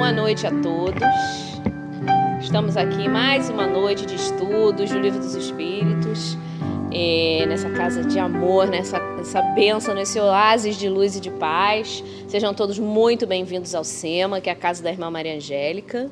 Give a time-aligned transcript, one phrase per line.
[0.00, 1.02] Boa noite a todos.
[2.40, 6.38] Estamos aqui mais uma noite de estudos do Livro dos Espíritos,
[6.90, 12.02] é, nessa casa de amor, nessa, nessa bênção, nesse oásis de luz e de paz.
[12.28, 16.10] Sejam todos muito bem-vindos ao SEMA, que é a casa da irmã Maria Angélica.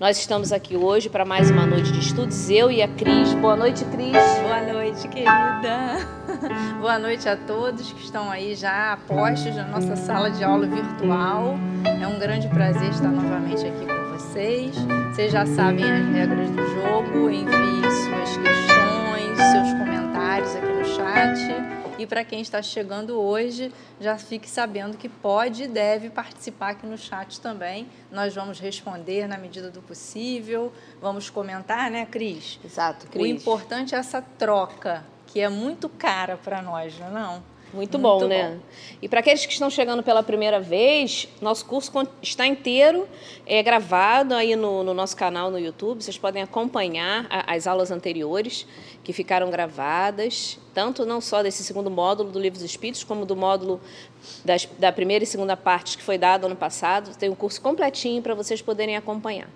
[0.00, 3.34] Nós estamos aqui hoje para mais uma noite de estudos, eu e a Cris.
[3.34, 4.12] Boa noite, Cris.
[4.42, 6.08] Boa noite, querida.
[6.80, 11.56] Boa noite a todos que estão aí já postos na nossa sala de aula virtual.
[12.00, 14.74] É um grande prazer estar novamente aqui com vocês.
[15.10, 17.28] Vocês já sabem as regras do jogo.
[17.28, 21.98] Envie suas questões, seus comentários aqui no chat.
[21.98, 26.86] E para quem está chegando hoje, já fique sabendo que pode e deve participar aqui
[26.86, 27.88] no chat também.
[28.12, 32.60] Nós vamos responder na medida do possível, vamos comentar, né, Cris?
[32.64, 33.20] Exato, Cris.
[33.20, 37.57] O importante é essa troca, que é muito cara para nós, não é não?
[37.72, 38.54] Muito, Muito bom, né?
[38.54, 38.60] Bom.
[39.02, 43.06] E para aqueles que estão chegando pela primeira vez, nosso curso está inteiro
[43.46, 46.02] é gravado aí no, no nosso canal no YouTube.
[46.02, 48.66] Vocês podem acompanhar a, as aulas anteriores
[49.04, 53.36] que ficaram gravadas, tanto não só desse segundo módulo do Livro dos Espíritos, como do
[53.36, 53.80] módulo
[54.44, 57.16] das, da primeira e segunda parte que foi dado ano passado.
[57.16, 59.48] Tem um curso completinho para vocês poderem acompanhar,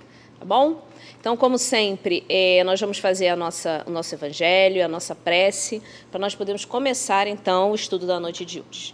[0.42, 0.82] tá bom?
[1.20, 5.80] Então, como sempre, é, nós vamos fazer a nossa, o nosso evangelho, a nossa prece,
[6.10, 8.92] para nós podermos começar, então, o estudo da noite de hoje.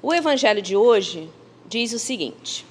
[0.00, 1.28] O evangelho de hoje
[1.68, 2.64] diz o seguinte: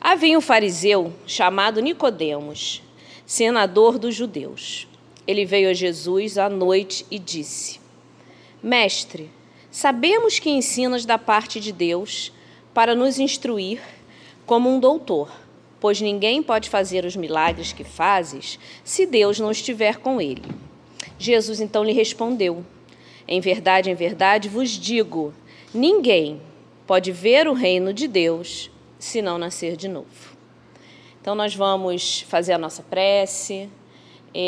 [0.00, 2.80] Havia um fariseu chamado Nicodemos,
[3.26, 4.86] senador dos judeus.
[5.26, 7.80] Ele veio a Jesus à noite e disse:
[8.62, 9.28] Mestre,
[9.68, 12.32] sabemos que ensinas da parte de Deus
[12.72, 13.80] para nos instruir
[14.46, 15.28] como um doutor
[15.80, 20.42] pois ninguém pode fazer os milagres que fazes se Deus não estiver com ele.
[21.18, 22.64] Jesus então lhe respondeu:
[23.26, 25.32] Em verdade, em verdade vos digo:
[25.72, 26.40] ninguém
[26.86, 30.36] pode ver o reino de Deus se não nascer de novo.
[31.20, 33.68] Então, nós vamos fazer a nossa prece,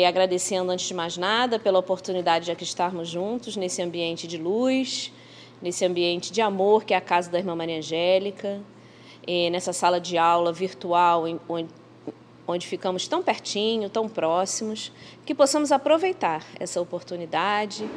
[0.07, 5.11] agradecendo antes de mais nada pela oportunidade de aqui estarmos juntos nesse ambiente de luz,
[5.61, 8.61] nesse ambiente de amor que é a casa da irmã Maria Angélica
[9.51, 11.69] nessa sala de aula virtual, onde,
[12.47, 14.91] onde ficamos tão pertinho, tão próximos,
[15.25, 17.89] que possamos aproveitar essa oportunidade,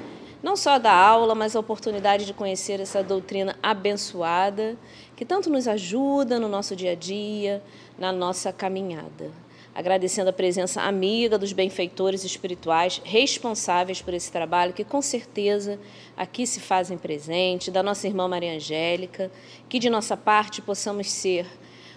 [0.43, 4.77] não só da aula, mas a oportunidade de conhecer essa doutrina abençoada,
[5.17, 7.63] que tanto nos ajuda no nosso dia a dia,
[7.99, 9.44] na nossa caminhada
[9.75, 15.81] agradecendo a presença amiga dos benfeitores espirituais responsáveis por esse trabalho, que com certeza
[16.17, 19.31] aqui se fazem presente, da nossa irmã Maria Angélica,
[19.69, 21.47] que de nossa parte possamos ser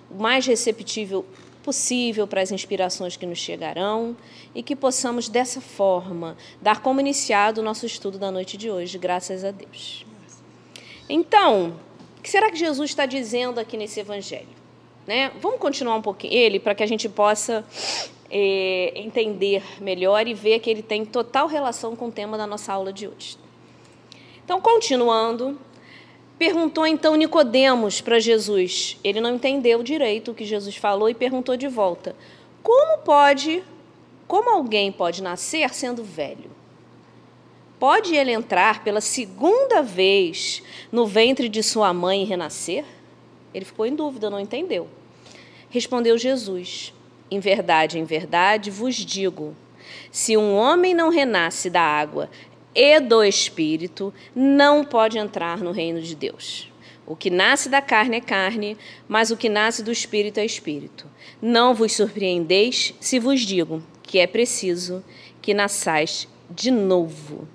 [0.09, 1.23] o mais receptível
[1.61, 4.15] possível para as inspirações que nos chegarão
[4.55, 8.97] e que possamos dessa forma dar como iniciado o nosso estudo da noite de hoje,
[8.97, 10.05] graças a Deus.
[11.09, 11.75] Então,
[12.17, 14.56] o que será que Jesus está dizendo aqui nesse evangelho?
[15.07, 15.31] Né?
[15.39, 17.65] Vamos continuar um pouquinho ele para que a gente possa
[18.29, 22.73] é, entender melhor e ver que ele tem total relação com o tema da nossa
[22.73, 23.37] aula de hoje.
[24.43, 25.57] Então, continuando,
[26.37, 28.97] perguntou então Nicodemos para Jesus.
[29.01, 32.13] Ele não entendeu direito o que Jesus falou e perguntou de volta:
[32.61, 33.63] Como pode,
[34.27, 36.51] como alguém pode nascer sendo velho?
[37.79, 42.83] Pode ele entrar pela segunda vez no ventre de sua mãe e renascer?
[43.57, 44.87] Ele ficou em dúvida, não entendeu.
[45.67, 46.93] Respondeu Jesus:
[47.31, 49.55] Em verdade, em verdade vos digo:
[50.11, 52.29] se um homem não renasce da água
[52.75, 56.71] e do espírito, não pode entrar no reino de Deus.
[57.03, 61.07] O que nasce da carne é carne, mas o que nasce do espírito é espírito.
[61.41, 65.03] Não vos surpreendeis se vos digo que é preciso
[65.41, 67.47] que nasçais de novo.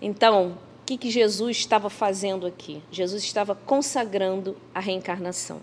[0.00, 0.56] Então,
[0.90, 2.82] que, que Jesus estava fazendo aqui?
[2.90, 5.60] Jesus estava consagrando a reencarnação.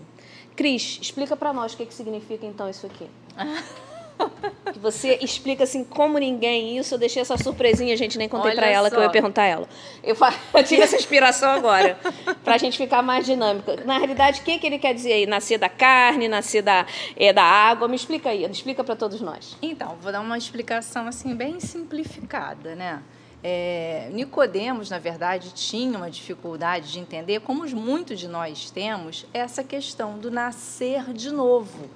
[0.56, 3.06] Cris, explica para nós o que, que significa então isso aqui.
[4.72, 6.94] que você explica assim como ninguém isso.
[6.94, 8.94] Eu deixei essa surpresinha, a gente nem contei para ela só.
[8.94, 9.68] que eu ia perguntar ela.
[10.02, 10.16] Eu,
[10.54, 11.98] eu tive essa inspiração agora
[12.42, 13.84] para a gente ficar mais dinâmica.
[13.84, 15.26] Na realidade, o que, que ele quer dizer aí?
[15.26, 17.86] Nascer da carne, nascer da, é, da água?
[17.86, 19.58] Me explica aí, explica para todos nós.
[19.60, 23.02] Então, vou dar uma explicação assim bem simplificada, né?
[23.42, 29.62] É, Nicodemos, na verdade, tinha uma dificuldade de entender, como muitos de nós temos, essa
[29.62, 31.88] questão do nascer de novo.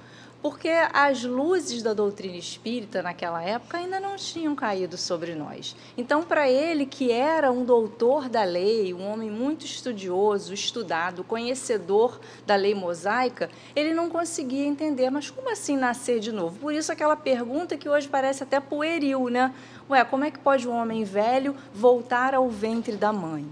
[0.43, 5.73] Porque as luzes da doutrina espírita naquela época ainda não tinham caído sobre nós.
[5.97, 12.19] Então, para ele, que era um doutor da lei, um homem muito estudioso, estudado, conhecedor
[12.45, 16.59] da lei mosaica, ele não conseguia entender, mas como assim nascer de novo?
[16.59, 19.55] Por isso, aquela pergunta que hoje parece até pueril, né?
[19.89, 23.45] Ué, como é que pode um homem velho voltar ao ventre da mãe?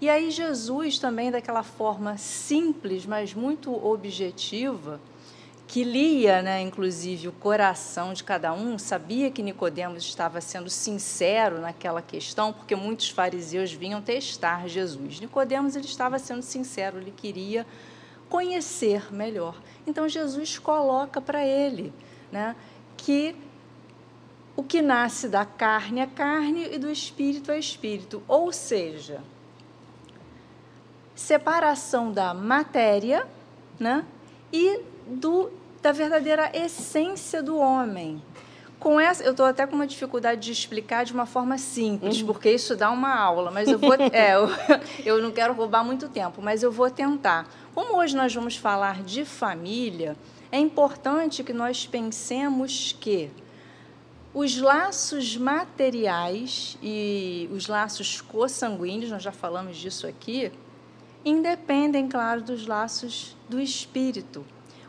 [0.00, 5.00] E aí Jesus também daquela forma simples, mas muito objetiva,
[5.66, 11.60] que lia, né, inclusive, o coração de cada um, sabia que Nicodemos estava sendo sincero
[11.60, 15.18] naquela questão, porque muitos fariseus vinham testar Jesus.
[15.18, 17.66] Nicodemos ele estava sendo sincero, ele queria
[18.28, 19.60] conhecer melhor.
[19.86, 21.92] Então Jesus coloca para ele,
[22.30, 22.54] né,
[22.96, 23.34] que
[24.56, 29.20] o que nasce da carne é carne e do espírito é espírito, ou seja,
[31.14, 33.26] separação da matéria,
[33.78, 34.04] né,
[34.50, 35.50] e do,
[35.82, 38.22] da verdadeira essência do homem.
[38.78, 42.26] Com essa, eu estou até com uma dificuldade de explicar de uma forma simples, uhum.
[42.26, 43.94] porque isso dá uma aula, mas eu vou.
[43.94, 44.48] é, eu,
[45.04, 47.48] eu não quero roubar muito tempo, mas eu vou tentar.
[47.74, 50.16] Como hoje nós vamos falar de família,
[50.52, 53.30] é importante que nós pensemos que
[54.38, 60.52] os laços materiais e os laços consanguíneos, nós já falamos disso aqui,
[61.24, 64.44] independem, claro, dos laços do espírito.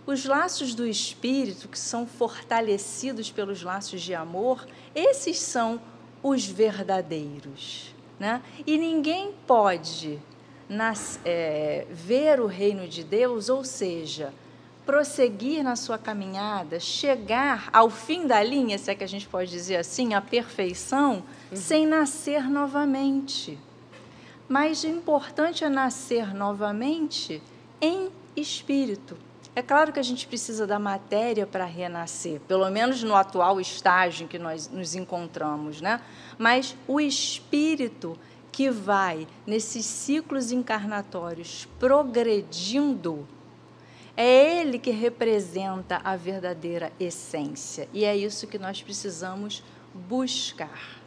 [0.06, 5.80] Os laços do espírito, que são fortalecidos pelos laços de amor, esses são
[6.22, 7.96] os verdadeiros.
[8.20, 8.44] Né?
[8.66, 10.20] E ninguém pode
[10.68, 14.34] nas, é, ver o reino de Deus, ou seja,
[14.88, 19.51] prosseguir na sua caminhada, chegar ao fim da linha, se é que a gente pode
[19.51, 21.57] dizer assim, a perfeição, uhum.
[21.57, 23.60] sem nascer novamente.
[24.48, 27.42] Mas o importante é nascer novamente
[27.81, 29.18] em espírito.
[29.54, 34.24] É claro que a gente precisa da matéria para renascer, pelo menos no atual estágio
[34.24, 36.00] em que nós nos encontramos, né?
[36.38, 38.18] Mas o espírito
[38.54, 43.28] que vai nesses ciclos encarnatórios progredindo,
[44.18, 47.88] é ele que representa a verdadeira essência.
[47.94, 50.98] E é isso que nós precisamos buscar.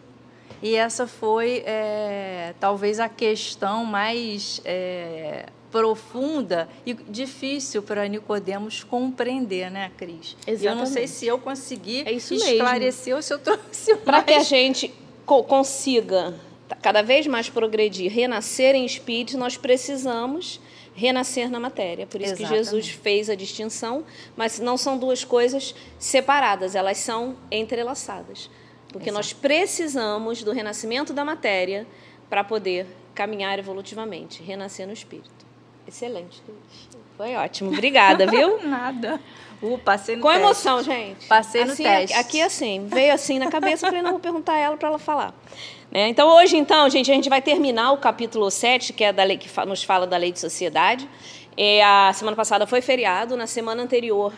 [0.63, 9.71] E essa foi é, talvez a questão mais é, profunda e difícil para Nicodemos compreender,
[9.71, 10.37] né, Cris?
[10.47, 10.67] Exatamente.
[10.67, 13.17] Eu não sei se eu consegui é esclarecer mesmo.
[13.17, 14.95] ou se eu trouxe Para que a gente
[15.27, 16.35] co consiga
[16.83, 20.61] cada vez mais progredir, renascer em espírito, nós precisamos
[21.01, 22.07] renascer na matéria.
[22.07, 22.51] Por isso Exatamente.
[22.51, 24.05] que Jesus fez a distinção,
[24.37, 28.51] mas não são duas coisas separadas, elas são entrelaçadas.
[28.93, 29.15] Porque Exato.
[29.15, 31.87] nós precisamos do renascimento da matéria
[32.29, 35.31] para poder caminhar evolutivamente, renascer no espírito.
[35.89, 36.43] Excelente,
[37.17, 37.73] Foi ótimo.
[37.73, 38.61] Obrigada, viu?
[38.69, 39.19] Nada.
[39.63, 40.43] Uh, passei no Com teste.
[40.43, 41.27] emoção, gente.
[41.27, 42.17] Passei assim, no teste.
[42.17, 45.35] Aqui, assim, veio assim na cabeça, falei, não, vou perguntar a ela para ela falar.
[45.91, 46.09] Né?
[46.09, 49.37] Então, hoje, então, gente, a gente vai terminar o capítulo 7, que é da lei
[49.37, 51.09] que nos fala da lei de sociedade.
[51.57, 54.33] É, a semana passada foi feriado, na semana anterior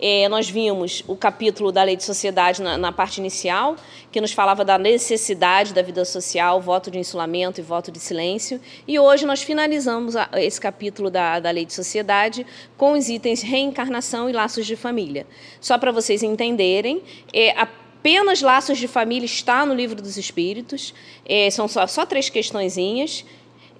[0.00, 3.76] é, nós vimos o capítulo da lei de sociedade na, na, parte inicial,
[4.10, 8.58] que nos falava da necessidade da vida social, voto de insulamento e voto de silêncio.
[8.88, 12.46] E hoje nós finalizamos a, esse capítulo da, da lei de sociedade
[12.78, 15.26] com os itens reencarnação e laços de família.
[15.60, 17.50] Só para vocês entenderem, é,
[18.00, 20.94] apenas laços de família está no livro dos Espíritos,
[21.26, 23.26] é, são só, só três questõezinhas.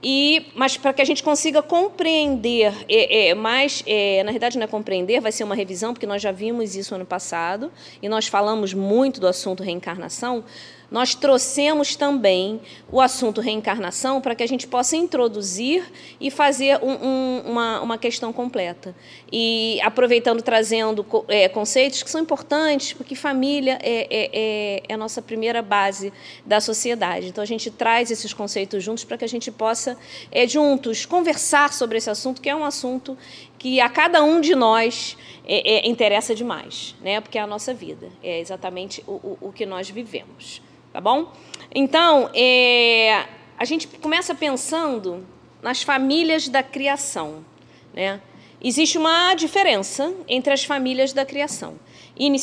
[0.03, 4.67] E, mas para que a gente consiga compreender, é, é, é, na verdade não é
[4.67, 7.71] compreender, vai ser uma revisão, porque nós já vimos isso ano passado,
[8.01, 10.43] e nós falamos muito do assunto reencarnação,
[10.91, 15.85] nós trouxemos também o assunto reencarnação para que a gente possa introduzir
[16.21, 18.95] e fazer um, um, uma, uma questão completa.
[19.31, 24.97] E aproveitando, trazendo é, conceitos que são importantes, porque família é, é, é, é a
[24.97, 26.13] nossa primeira base
[26.45, 27.29] da sociedade.
[27.29, 29.97] Então, a gente traz esses conceitos juntos para que a gente possa,
[30.33, 33.17] é, juntos, conversar sobre esse assunto, que é um assunto
[33.59, 35.17] que a cada um de nós
[35.47, 37.21] é, é, interessa demais, né?
[37.21, 40.61] porque é a nossa vida, é exatamente o, o, o que nós vivemos
[40.93, 41.33] tá bom?
[41.75, 43.27] Então, é,
[43.59, 45.27] a gente começa pensando
[45.63, 47.45] nas famílias da criação,
[47.93, 48.21] né?
[48.63, 51.77] Existe uma diferença entre as famílias da criação.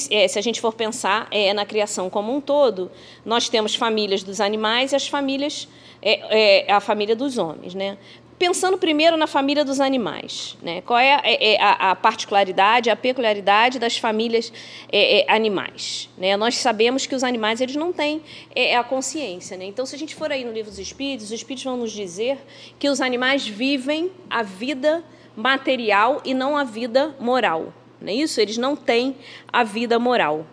[0.10, 2.92] É, se a gente for pensar é, na criação como um todo,
[3.24, 5.68] nós temos famílias dos animais e as famílias,
[6.02, 7.76] é, é, a família dos homens.
[7.76, 8.00] Né?
[8.38, 10.82] Pensando primeiro na família dos animais, né?
[10.82, 14.54] Qual é, é, é a, a, particularidade, a peculiaridade das famílias
[14.92, 16.10] é, é, animais?
[16.18, 16.38] Né?
[16.38, 18.22] Nós sabemos que os animais eles não têm
[18.54, 19.66] é, é, a consciência, né?
[19.66, 22.38] Então, se a gente for aí no livro dos Espíritos, os Espíritos vão nos dizer
[22.78, 25.04] que os animais vivem a vida
[25.36, 28.40] material e não a vida moral, não é isso?
[28.40, 29.16] Eles não têm
[29.52, 30.46] a vida moral.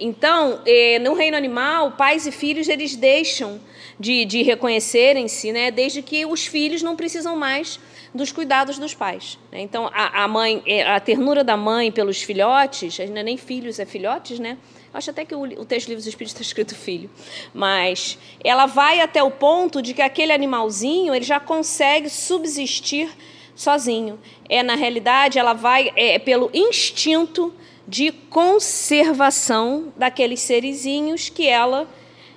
[0.00, 0.60] Então,
[1.00, 3.60] no reino animal, pais e filhos eles deixam
[3.98, 7.78] de, de reconhecerem-se, né, desde que os filhos não precisam mais
[8.14, 9.38] dos cuidados dos pais.
[9.50, 9.60] Né?
[9.60, 13.84] Então, a, a, mãe, é, a ternura da mãe pelos filhotes, ainda nem filhos, é
[13.84, 14.56] filhotes, né?
[14.92, 17.10] Acho até que o, o texto do Espíritos está escrito filho.
[17.52, 23.10] Mas ela vai até o ponto de que aquele animalzinho ele já consegue subsistir
[23.54, 24.18] sozinho.
[24.48, 27.52] É na realidade ela vai é, pelo instinto
[27.88, 31.88] de conservação daqueles serizinhos que ela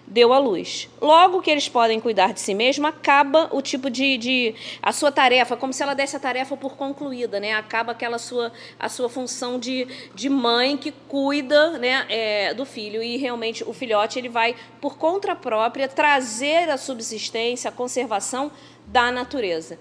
[0.07, 0.89] deu à luz.
[1.01, 5.11] Logo que eles podem cuidar de si mesmo, acaba o tipo de, de, a sua
[5.11, 7.53] tarefa, como se ela desse a tarefa por concluída, né?
[7.53, 13.01] Acaba aquela sua a sua função de, de mãe que cuida, né, é, do filho
[13.03, 18.51] e realmente o filhote ele vai por conta própria trazer a subsistência, a conservação
[18.87, 19.79] da natureza.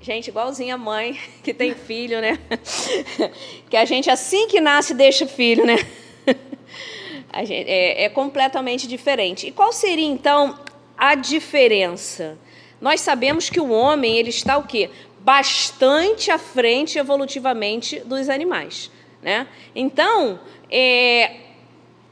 [0.00, 2.38] Gente, igualzinha a mãe que tem filho, né?
[3.68, 5.76] que a gente assim que nasce deixa o filho, né?
[7.38, 9.46] Gente, é, é completamente diferente.
[9.46, 10.58] E qual seria, então,
[10.96, 12.38] a diferença?
[12.80, 14.90] Nós sabemos que o homem ele está o quê?
[15.20, 18.90] Bastante à frente evolutivamente dos animais.
[19.22, 19.46] Né?
[19.74, 21.36] Então, é,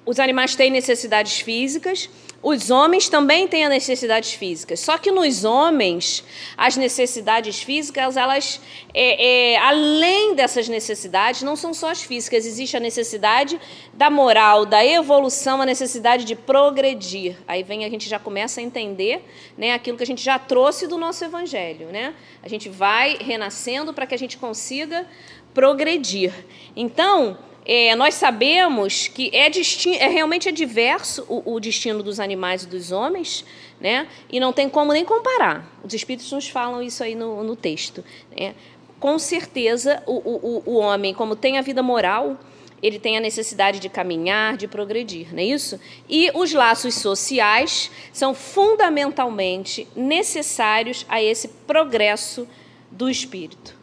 [0.05, 2.11] os animais têm necessidades físicas,
[2.45, 4.79] os homens também têm as necessidades físicas.
[4.79, 6.23] Só que nos homens,
[6.59, 8.61] as necessidades físicas, elas,
[8.93, 12.45] é, é, além dessas necessidades, não são só as físicas.
[12.45, 13.59] Existe a necessidade
[13.95, 17.39] da moral, da evolução, a necessidade de progredir.
[17.49, 19.25] Aí vem a gente já começa a entender,
[19.57, 22.15] né, aquilo que a gente já trouxe do nosso evangelho, né?
[22.43, 25.07] A gente vai renascendo para que a gente consiga
[25.55, 26.31] progredir.
[26.77, 32.64] Então, é, nós sabemos que é, é realmente é diverso o, o, destino dos animais
[32.64, 33.44] e dos homens,
[33.80, 34.06] né?
[34.30, 35.66] e não tem como nem comparar.
[35.83, 38.04] Os espíritos nos falam isso aí no, no texto.
[38.38, 38.54] Né?
[39.00, 42.38] Com certeza, o, o, o homem, como tem a vida moral,
[42.83, 45.80] ele tem a necessidade de caminhar, de progredir, não é isso?
[46.06, 52.47] E os laços sociais são fundamentalmente necessários a esse progresso
[52.90, 53.75] do espírito.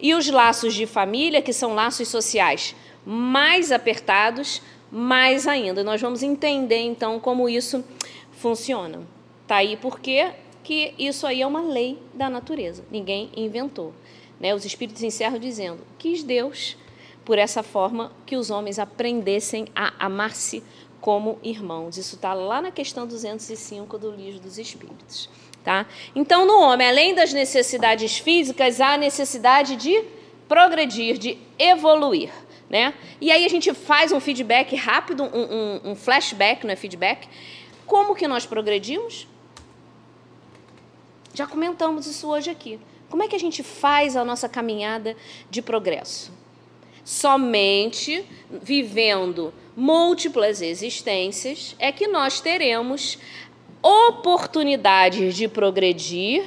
[0.00, 2.74] E os laços de família, que são laços sociais
[3.10, 4.60] mais apertados,
[4.92, 5.82] mais ainda.
[5.82, 7.82] Nós vamos entender então como isso
[8.32, 9.00] funciona.
[9.46, 10.30] Tá aí porque
[10.62, 12.84] que isso aí é uma lei da natureza.
[12.90, 13.94] Ninguém inventou.
[14.38, 14.54] Né?
[14.54, 16.76] Os espíritos encerram dizendo: quis Deus,
[17.24, 20.62] por essa forma, que os homens aprendessem a amar-se
[21.00, 21.96] como irmãos.
[21.96, 25.30] Isso está lá na questão 205 do Livro dos Espíritos.
[25.64, 25.86] Tá?
[26.14, 30.04] Então, no homem, além das necessidades físicas, há a necessidade de
[30.46, 32.30] progredir, de evoluir.
[32.68, 32.92] Né?
[33.20, 37.28] E aí a gente faz um feedback rápido, um, um, um flashback, não é feedback.
[37.86, 39.26] Como que nós progredimos?
[41.32, 42.78] Já comentamos isso hoje aqui.
[43.08, 45.16] Como é que a gente faz a nossa caminhada
[45.48, 46.30] de progresso?
[47.04, 53.18] Somente vivendo múltiplas existências é que nós teremos
[53.82, 56.44] oportunidades de progredir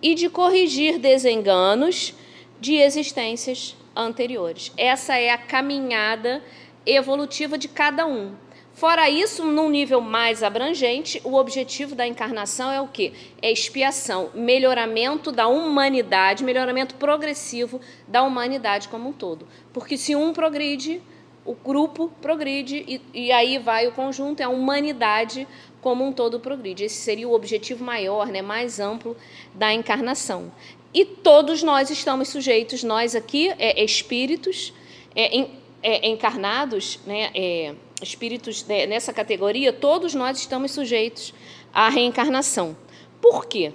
[0.00, 2.14] e de corrigir desenganos
[2.60, 4.72] de existências anteriores.
[4.76, 6.42] Essa é a caminhada
[6.86, 8.34] evolutiva de cada um.
[8.74, 13.12] Fora isso, num nível mais abrangente, o objetivo da encarnação é o quê?
[13.40, 19.46] É expiação, melhoramento da humanidade, melhoramento progressivo da humanidade como um todo.
[19.72, 21.00] Porque se um progride,
[21.44, 25.46] o grupo progride e, e aí vai o conjunto, é a humanidade
[25.80, 26.82] como um todo progride.
[26.82, 29.16] Esse seria o objetivo maior, né, mais amplo
[29.54, 30.50] da encarnação.
[30.94, 34.72] E todos nós estamos sujeitos, nós aqui, é, espíritos
[35.14, 35.48] é,
[35.82, 41.34] é, encarnados, né, é, espíritos nessa categoria, todos nós estamos sujeitos
[41.72, 42.76] à reencarnação.
[43.20, 43.72] Por quê?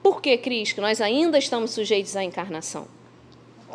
[0.00, 2.86] Por que, Cris, que nós ainda estamos sujeitos à encarnação?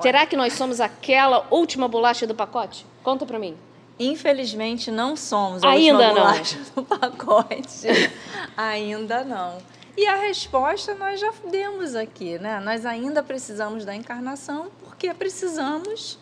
[0.01, 2.85] Será que nós somos aquela última bolacha do pacote?
[3.03, 3.57] Conta para mim.
[3.99, 7.87] Infelizmente não somos a ainda última bolacha do pacote.
[8.55, 9.57] ainda não.
[9.97, 12.59] E a resposta nós já demos aqui, né?
[12.59, 16.17] Nós ainda precisamos da encarnação porque precisamos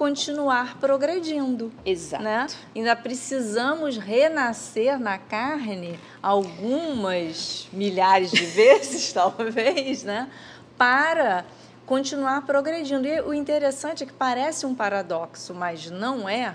[0.00, 1.70] continuar progredindo.
[1.84, 2.22] Exato.
[2.22, 2.46] Né?
[2.74, 10.30] Ainda precisamos renascer na carne algumas milhares de vezes, talvez, né?
[10.78, 11.44] Para
[11.84, 13.06] continuar progredindo.
[13.06, 16.54] E o interessante é que parece um paradoxo, mas não é.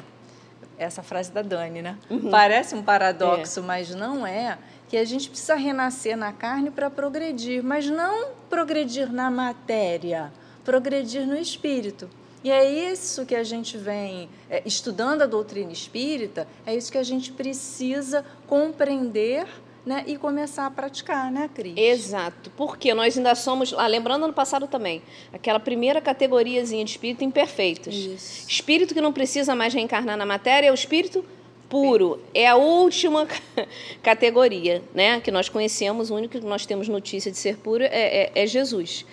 [0.77, 1.97] Essa frase da Dani, né?
[2.09, 2.31] Uhum.
[2.31, 3.63] Parece um paradoxo, é.
[3.63, 4.57] mas não é
[4.87, 10.31] que a gente precisa renascer na carne para progredir, mas não progredir na matéria,
[10.63, 12.09] progredir no espírito.
[12.43, 16.97] E é isso que a gente vem é, estudando a doutrina espírita, é isso que
[16.97, 19.47] a gente precisa compreender
[19.85, 21.73] né, e começar a praticar, né, Cris?
[21.75, 25.01] Exato, porque nós ainda somos, ah, lembrando ano passado também,
[25.31, 27.95] aquela primeira categoriazinha de espírito imperfeitos.
[27.95, 28.47] Isso.
[28.47, 31.23] Espírito que não precisa mais reencarnar na matéria é o espírito
[31.69, 33.27] puro é a última
[34.01, 35.19] categoria, né?
[35.19, 38.47] Que nós conhecemos, o único que nós temos notícia de ser puro é, é, é
[38.47, 39.05] Jesus.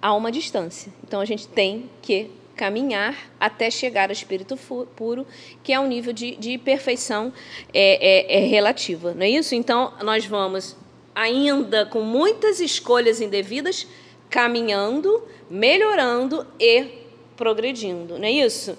[0.00, 0.92] Há uma distância.
[1.04, 4.54] Então a gente tem que caminhar até chegar ao espírito
[4.94, 5.26] puro,
[5.62, 7.32] que é um nível de, de perfeição
[7.72, 9.54] é, é, é relativa, não é isso?
[9.54, 10.76] Então nós vamos
[11.14, 13.86] ainda com muitas escolhas indevidas
[14.28, 17.00] caminhando, melhorando e
[17.34, 18.76] progredindo, não é isso?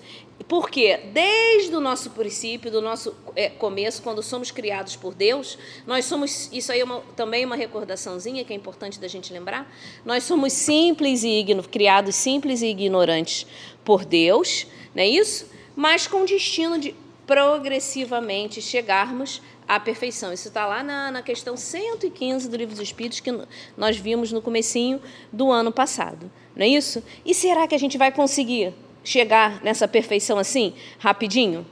[0.52, 6.04] Porque desde o nosso princípio, do nosso é, começo, quando somos criados por Deus, nós
[6.04, 6.50] somos.
[6.52, 9.74] Isso aí é uma, também uma recordaçãozinha que é importante da gente lembrar.
[10.04, 13.48] Nós somos simples e igno, criados simples e ignorantes
[13.86, 15.50] por Deus, não é isso?
[15.74, 16.94] Mas com destino de
[17.26, 20.34] progressivamente chegarmos à perfeição.
[20.34, 23.32] Isso está lá na, na questão 115 do Livro dos Espíritos, que
[23.78, 26.30] nós vimos no comecinho do ano passado.
[26.54, 27.02] Não é isso?
[27.26, 31.66] E será que a gente vai conseguir chegar nessa perfeição assim, rapidinho?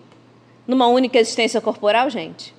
[0.68, 2.54] Numa única existência corporal, gente?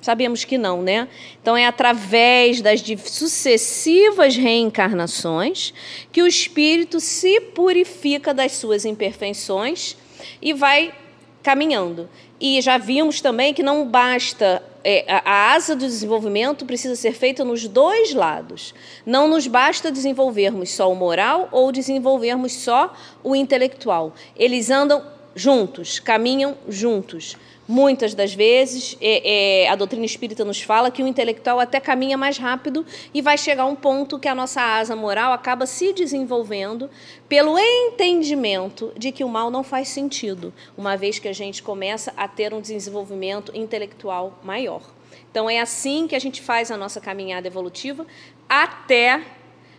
[0.00, 1.08] Sabemos que não, né?
[1.42, 5.74] Então é através das sucessivas reencarnações
[6.12, 9.96] que o espírito se purifica das suas imperfeições
[10.40, 10.94] e vai
[11.42, 12.08] caminhando.
[12.40, 17.44] E já vimos também que não basta é, a asa do desenvolvimento precisa ser feita
[17.44, 18.72] nos dois lados.
[19.04, 24.14] Não nos basta desenvolvermos só o moral ou desenvolvermos só o intelectual.
[24.36, 27.36] Eles andam juntos, caminham juntos.
[27.68, 32.16] Muitas das vezes, é, é, a doutrina espírita nos fala que o intelectual até caminha
[32.16, 35.92] mais rápido e vai chegar a um ponto que a nossa asa moral acaba se
[35.92, 36.88] desenvolvendo
[37.28, 42.12] pelo entendimento de que o mal não faz sentido, uma vez que a gente começa
[42.16, 44.82] a ter um desenvolvimento intelectual maior.
[45.28, 48.06] Então, é assim que a gente faz a nossa caminhada evolutiva
[48.48, 49.24] até,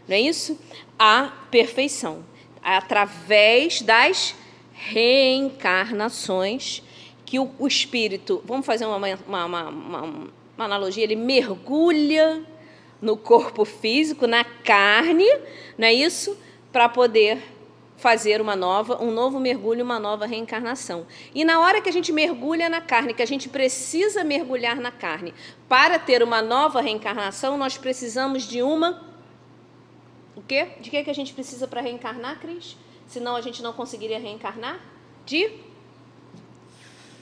[0.06, 0.60] não é isso?
[1.00, 2.25] A perfeição,
[2.62, 4.36] através das
[4.74, 6.84] reencarnações
[7.27, 12.41] que o, o espírito, vamos fazer uma, uma, uma, uma, analogia, ele mergulha
[13.01, 15.27] no corpo físico, na carne,
[15.77, 16.38] não é isso?
[16.72, 17.43] Para poder
[17.98, 21.05] fazer uma nova, um novo mergulho, uma nova reencarnação.
[21.36, 24.91] E na hora que a gente mergulha na carne, que a gente precisa mergulhar na
[24.91, 25.34] carne,
[25.67, 29.05] para ter uma nova reencarnação, nós precisamos de uma
[30.33, 30.70] o quê?
[30.79, 32.77] De que que a gente precisa para reencarnar, Cris?
[33.05, 34.79] Senão a gente não conseguiria reencarnar?
[35.25, 35.67] De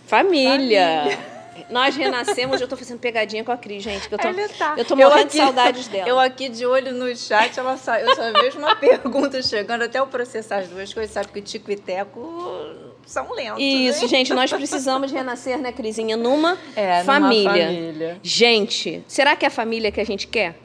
[0.05, 0.49] Família.
[0.51, 1.35] Família.
[1.69, 4.75] Nós renascemos, eu estou fazendo pegadinha com a Cris, gente, que eu tô, tá.
[4.77, 6.07] eu tô morrendo eu aqui, de saudades dela.
[6.07, 10.01] Eu aqui de olho no chat, ela só, eu só vejo uma pergunta chegando, até
[10.01, 13.63] o processar as duas coisas, sabe que o Tico e Teco são lentos.
[13.63, 14.07] Isso, né?
[14.07, 17.43] gente, nós precisamos renascer, né, Crisinha, numa, é, família.
[17.43, 18.19] numa família.
[18.21, 20.55] Gente, será que é a família que a gente quer?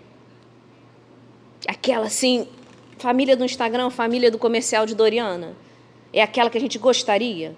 [1.68, 2.48] Aquela assim,
[2.98, 5.56] família do Instagram, família do comercial de Doriana?
[6.12, 7.54] É aquela que a gente gostaria?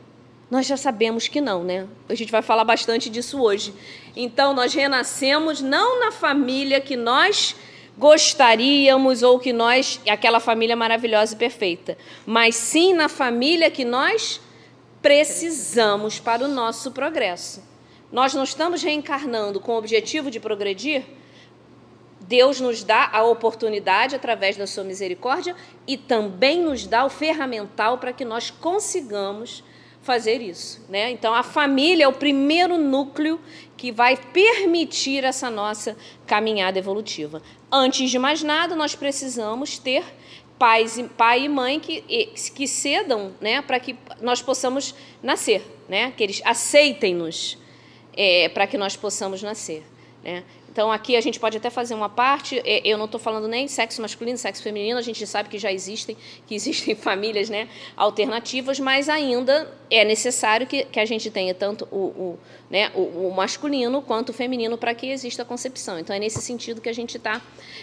[0.52, 1.88] Nós já sabemos que não, né?
[2.10, 3.72] A gente vai falar bastante disso hoje.
[4.14, 7.56] Então, nós renascemos não na família que nós
[7.96, 14.42] gostaríamos ou que nós, aquela família maravilhosa e perfeita, mas sim na família que nós
[15.00, 17.64] precisamos para o nosso progresso.
[18.12, 21.02] Nós não estamos reencarnando com o objetivo de progredir.
[22.20, 27.96] Deus nos dá a oportunidade através da sua misericórdia e também nos dá o ferramental
[27.96, 29.64] para que nós consigamos
[30.02, 30.84] fazer isso.
[30.88, 31.10] Né?
[31.10, 33.40] Então, a família é o primeiro núcleo
[33.76, 37.42] que vai permitir essa nossa caminhada evolutiva.
[37.70, 40.04] Antes de mais nada, nós precisamos ter
[40.58, 42.02] pais, pai e mãe que,
[42.54, 46.12] que cedam né, para que nós possamos nascer, né?
[46.16, 47.58] que eles aceitem-nos
[48.16, 49.84] é, para que nós possamos nascer.
[50.22, 50.44] Né?
[50.72, 53.68] Então, aqui a gente pode até fazer uma parte, é, eu não estou falando nem
[53.68, 56.16] sexo masculino, sexo feminino, a gente sabe que já existem,
[56.48, 61.86] que existem famílias né, alternativas, mas ainda é necessário que, que a gente tenha tanto
[61.90, 62.38] o, o,
[62.70, 65.98] né, o, o masculino quanto o feminino para que exista a concepção.
[65.98, 67.42] Então, é nesse sentido que a gente está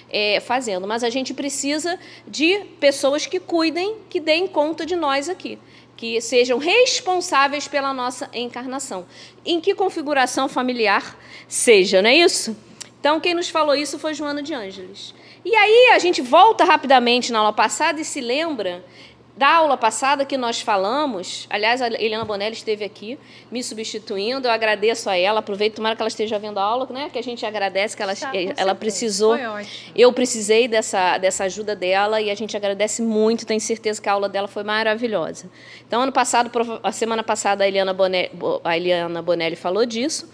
[0.09, 0.87] é, fazendo.
[0.87, 5.59] Mas a gente precisa de pessoas que cuidem, que deem conta de nós aqui
[5.95, 9.05] que sejam responsáveis pela nossa encarnação.
[9.45, 12.55] Em que configuração familiar seja, não é isso?
[12.99, 15.13] Então, quem nos falou isso foi Joana de Ângeles.
[15.45, 18.83] E aí a gente volta rapidamente na aula passada e se lembra
[19.39, 21.47] da aula passada que nós falamos.
[21.49, 23.17] Aliás, a Eliana Bonelli esteve aqui
[23.49, 24.49] me substituindo.
[24.49, 25.39] Eu agradeço a ela.
[25.39, 27.09] Aproveito, tomara que ela esteja vendo a aula, né?
[27.09, 29.37] Que a gente agradece que ela, tá, ela precisou.
[29.95, 33.45] Eu precisei dessa, dessa ajuda dela e a gente agradece muito.
[33.45, 35.49] Tenho certeza que a aula dela foi maravilhosa.
[35.87, 36.51] Então, ano passado,
[36.83, 38.31] a semana passada, a Eliana Bonelli,
[38.61, 40.29] a Eliana Bonelli falou disso,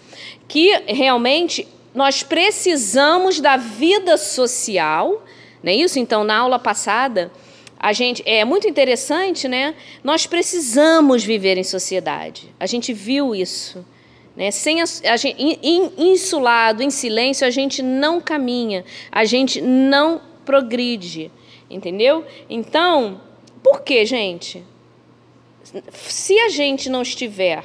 [0.48, 5.24] que realmente nós precisamos da vida social,
[5.64, 5.98] não é isso?
[5.98, 7.32] Então, na aula passada,
[7.80, 9.74] a gente é muito interessante, né?
[10.04, 12.54] Nós precisamos viver em sociedade.
[12.60, 13.86] A gente viu isso.
[14.36, 14.52] Né?
[14.52, 20.22] Sem a, a gente, in, insulado, em silêncio, a gente não caminha, a gente não
[20.44, 21.32] progride,
[21.70, 22.26] entendeu?
[22.50, 23.22] Então,
[23.64, 24.62] por que, gente?
[25.94, 27.64] Se a gente não estiver,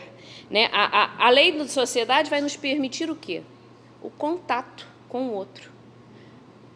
[0.49, 3.43] né, a, a, a lei da sociedade vai nos permitir o quê?
[4.03, 5.71] O contato com o outro.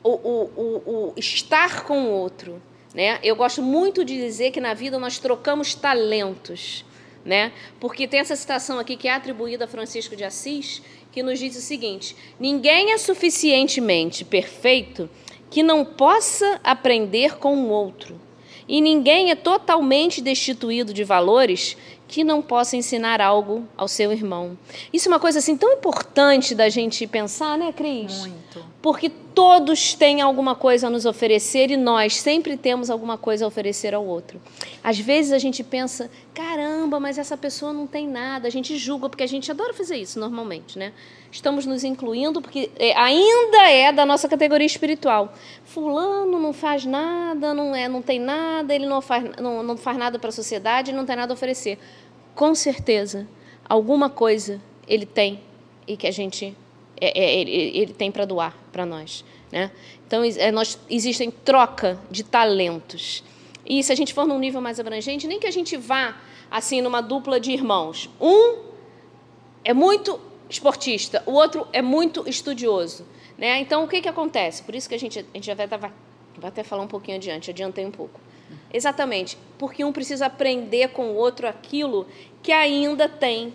[0.03, 2.61] o, o, o, o estar com o outro.
[2.95, 3.19] Né?
[3.23, 6.85] Eu gosto muito de dizer que na vida nós trocamos talentos.
[7.25, 7.53] Né?
[7.81, 11.57] Porque tem essa citação aqui que é atribuída a Francisco de Assis, que nos diz
[11.57, 15.09] o seguinte: ninguém é suficientemente perfeito
[15.51, 18.21] que não possa aprender com o outro.
[18.69, 21.77] E ninguém é totalmente destituído de valores
[22.15, 24.57] que não possa ensinar algo ao seu irmão.
[24.93, 28.21] Isso é uma coisa assim tão importante da gente pensar, né, Cris?
[28.21, 28.65] Muito.
[28.81, 33.49] Porque todos têm alguma coisa a nos oferecer e nós sempre temos alguma coisa a
[33.49, 34.41] oferecer ao outro.
[34.83, 38.47] Às vezes a gente pensa, caramba, mas essa pessoa não tem nada.
[38.47, 40.93] A gente julga porque a gente adora fazer isso normalmente, né?
[41.33, 45.35] Estamos nos incluindo porque é, ainda é da nossa categoria espiritual.
[45.65, 49.97] Fulano não faz nada, não é, não tem nada, ele não faz, não, não faz
[49.97, 51.77] nada para a sociedade, não tem nada a oferecer
[52.35, 53.27] com certeza,
[53.69, 55.41] alguma coisa ele tem
[55.87, 56.57] e que a gente
[57.01, 59.25] é, é, ele, ele, tem para doar para nós.
[59.51, 59.71] Né?
[60.07, 63.23] Então, é, nós, existem troca de talentos.
[63.67, 66.17] E se a gente for num nível mais abrangente, nem que a gente vá
[66.51, 68.09] assim numa dupla de irmãos.
[68.21, 68.59] Um
[69.65, 73.05] é muito esportista, o outro é muito estudioso.
[73.37, 73.59] Né?
[73.61, 74.63] Então, o que, que acontece?
[74.63, 75.91] Por isso que a gente, a gente já vai, vai
[76.43, 78.21] até falar um pouquinho adiante, adiantei um pouco.
[78.73, 82.07] Exatamente, porque um precisa aprender com o outro aquilo
[82.43, 83.55] que ainda tem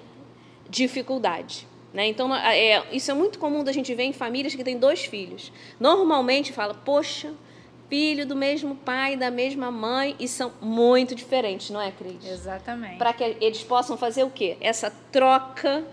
[0.69, 1.67] dificuldade.
[1.93, 2.08] Né?
[2.08, 5.52] Então, é, isso é muito comum da gente ver em famílias que têm dois filhos.
[5.80, 7.34] Normalmente fala, poxa,
[7.89, 12.23] filho do mesmo pai, da mesma mãe, e são muito diferentes, não é, Cris?
[12.23, 12.97] Exatamente.
[12.97, 14.56] Para que eles possam fazer o quê?
[14.62, 15.84] Essa troca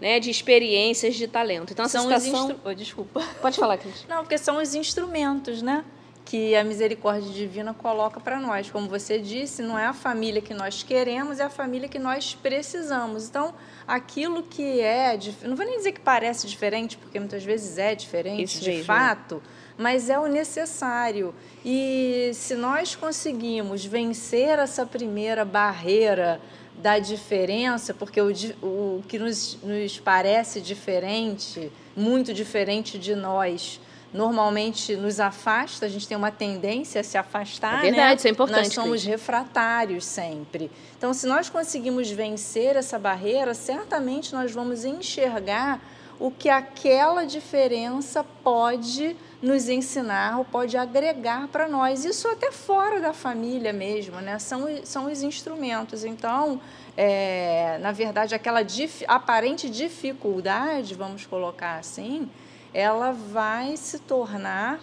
[0.00, 1.72] né, de experiências, de talento.
[1.72, 2.50] Então, essa são situação...
[2.50, 2.60] Instru...
[2.64, 3.22] Oh, desculpa.
[3.42, 4.06] Pode falar, Cris.
[4.08, 5.84] Não, porque são os instrumentos, né?
[6.24, 8.70] Que a misericórdia divina coloca para nós.
[8.70, 12.34] Como você disse, não é a família que nós queremos, é a família que nós
[12.34, 13.28] precisamos.
[13.28, 13.54] Então,
[13.86, 18.54] aquilo que é, não vou nem dizer que parece diferente, porque muitas vezes é diferente
[18.54, 18.84] Isso de mesmo.
[18.84, 19.42] fato,
[19.76, 21.34] mas é o necessário.
[21.64, 26.40] E se nós conseguimos vencer essa primeira barreira
[26.78, 28.32] da diferença, porque o,
[28.62, 33.80] o que nos, nos parece diferente, muito diferente de nós,
[34.14, 37.80] normalmente nos afasta, a gente tem uma tendência a se afastar.
[37.80, 38.14] É verdade, né?
[38.14, 38.66] isso é importante.
[38.66, 40.70] Nós somos refratários sempre.
[40.96, 45.80] Então, se nós conseguimos vencer essa barreira, certamente nós vamos enxergar
[46.20, 52.04] o que aquela diferença pode nos ensinar ou pode agregar para nós.
[52.04, 54.38] Isso até fora da família mesmo, né?
[54.38, 56.04] São, são os instrumentos.
[56.04, 56.60] Então,
[56.96, 62.30] é, na verdade, aquela dif aparente dificuldade, vamos colocar assim,
[62.74, 64.80] ela vai se tornar,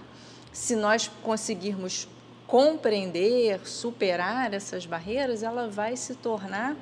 [0.53, 2.07] se nós conseguirmos
[2.47, 6.75] compreender, superar essas barreiras, ela vai se tornar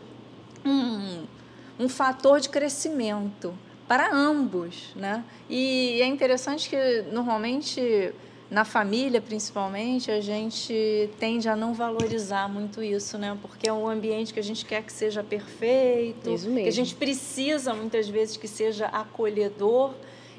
[0.63, 1.26] um,
[1.80, 3.54] um fator de crescimento
[3.88, 5.24] para ambos, né?
[5.50, 8.13] E é interessante que normalmente
[8.50, 13.38] na família, principalmente, a gente tende a não valorizar muito isso, né?
[13.41, 16.32] Porque é um ambiente que a gente quer que seja perfeito,
[16.63, 19.93] que a gente precisa muitas vezes que seja acolhedor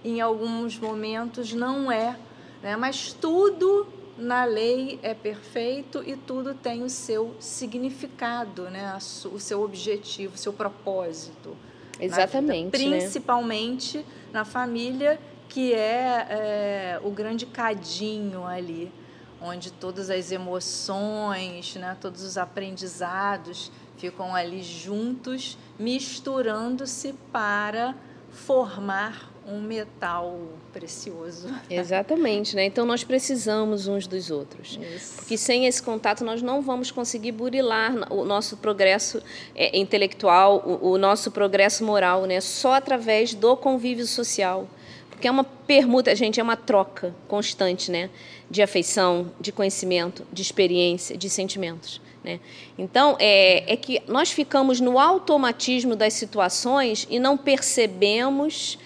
[0.05, 2.17] em alguns momentos não é,
[2.63, 2.77] né?
[2.77, 3.87] mas tudo
[4.17, 8.97] na lei é perfeito e tudo tem o seu significado, né?
[9.33, 11.57] o seu objetivo, o seu propósito.
[11.99, 12.73] Exatamente.
[12.73, 12.99] Na vida, né?
[12.99, 14.05] principalmente né?
[14.33, 18.93] na família, que é, é, o grande cadinho ali,
[19.41, 21.97] onde todas as emoções, né?
[22.01, 27.95] todos os aprendizados ficam ali juntos, misturando-se para
[28.31, 30.39] formar um metal
[30.73, 31.49] precioso.
[31.69, 32.65] Exatamente, né?
[32.65, 34.79] Então nós precisamos uns dos outros.
[34.95, 35.17] Isso.
[35.17, 39.23] Porque sem esse contato nós não vamos conseguir burilar o nosso progresso
[39.55, 42.41] é, intelectual, o, o, nosso progresso moral, né?
[42.41, 44.69] Só através do convívio social.
[45.09, 48.09] Porque é uma permuta, gente, é uma troca constante, né?
[48.51, 52.01] De afeição, de conhecimento, de experiência, de sentimentos.
[52.23, 52.41] Né?
[52.79, 58.79] Então, é, é que nós ficamos no automatismo das situações e não percebemos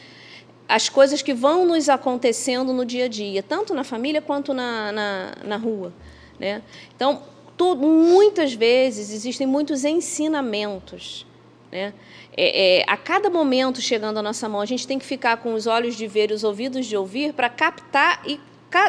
[0.68, 4.92] as coisas que vão nos acontecendo no dia a dia, tanto na família quanto na,
[4.92, 5.92] na, na rua.
[6.38, 6.62] Né?
[6.96, 7.22] Então,
[7.56, 11.26] tu, muitas vezes existem muitos ensinamentos.
[11.70, 11.92] Né?
[12.36, 15.54] É, é, a cada momento chegando à nossa mão, a gente tem que ficar com
[15.54, 18.40] os olhos de ver e os ouvidos de ouvir para captar e,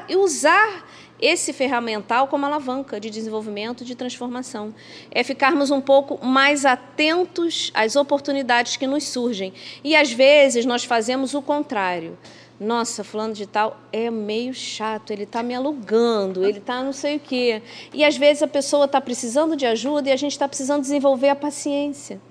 [0.08, 0.88] e usar
[1.26, 4.74] esse ferramental como alavanca de desenvolvimento, de transformação.
[5.10, 9.52] É ficarmos um pouco mais atentos às oportunidades que nos surgem.
[9.84, 12.18] E às vezes nós fazemos o contrário.
[12.60, 17.18] Nossa, fulano de tal é meio chato, ele está me alugando, ele está não sei
[17.18, 17.62] o quê.
[17.92, 21.30] E às vezes a pessoa está precisando de ajuda e a gente está precisando desenvolver
[21.30, 22.22] a paciência.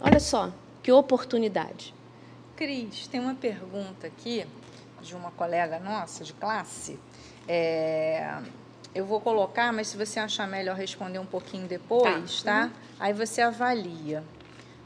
[0.00, 1.94] Olha só, que oportunidade.
[2.54, 4.46] Cris, tem uma pergunta aqui
[5.02, 6.98] de uma colega nossa de classe.
[7.46, 8.38] É,
[8.94, 12.52] eu vou colocar, mas se você achar melhor responder um pouquinho depois, tá?
[12.52, 12.66] tá?
[12.66, 12.72] Uhum.
[13.00, 14.22] Aí você avalia.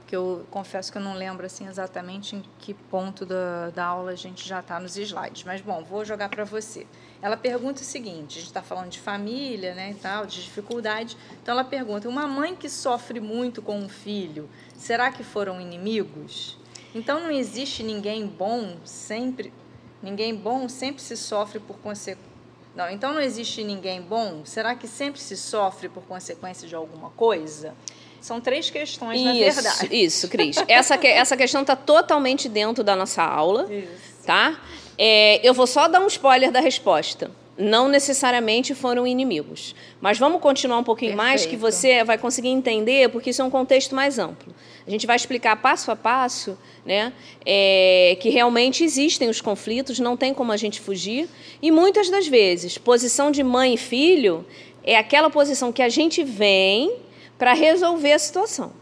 [0.07, 4.13] Que eu confesso que eu não lembro assim exatamente em que ponto da, da aula
[4.13, 5.45] a gente já está nos slides.
[5.45, 6.87] Mas bom, vou jogar para você.
[7.21, 11.15] Ela pergunta o seguinte: a gente está falando de família, né, e tal, de dificuldade.
[11.43, 16.57] Então ela pergunta: uma mãe que sofre muito com um filho, será que foram inimigos?
[16.95, 19.53] Então não existe ninguém bom sempre,
[20.03, 22.38] ninguém bom sempre se sofre por consequência
[22.79, 24.43] não, então não existe ninguém bom?
[24.45, 27.75] Será que sempre se sofre por consequência de alguma coisa?
[28.21, 29.89] São três questões, isso, na verdade.
[29.91, 30.57] Isso, Cris.
[30.69, 33.67] Essa, essa questão está totalmente dentro da nossa aula.
[33.73, 34.25] Isso.
[34.25, 34.61] Tá?
[34.97, 39.75] É, eu vou só dar um spoiler da resposta não necessariamente foram inimigos.
[40.01, 41.29] Mas vamos continuar um pouquinho Perfeito.
[41.29, 44.55] mais, que você vai conseguir entender, porque isso é um contexto mais amplo.
[44.87, 47.13] A gente vai explicar passo a passo né,
[47.45, 51.29] é, que realmente existem os conflitos, não tem como a gente fugir.
[51.61, 54.47] E muitas das vezes, posição de mãe e filho
[54.85, 56.97] é aquela posição que a gente vem
[57.37, 58.73] para resolver a situação.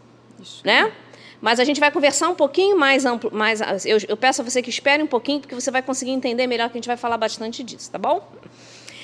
[0.41, 0.61] Isso.
[0.63, 0.91] Né?
[1.41, 4.61] Mas a gente vai conversar um pouquinho mais amplo, mais eu, eu, peço a você
[4.61, 7.17] que espere um pouquinho, porque você vai conseguir entender melhor que a gente vai falar
[7.17, 8.27] bastante disso, tá bom?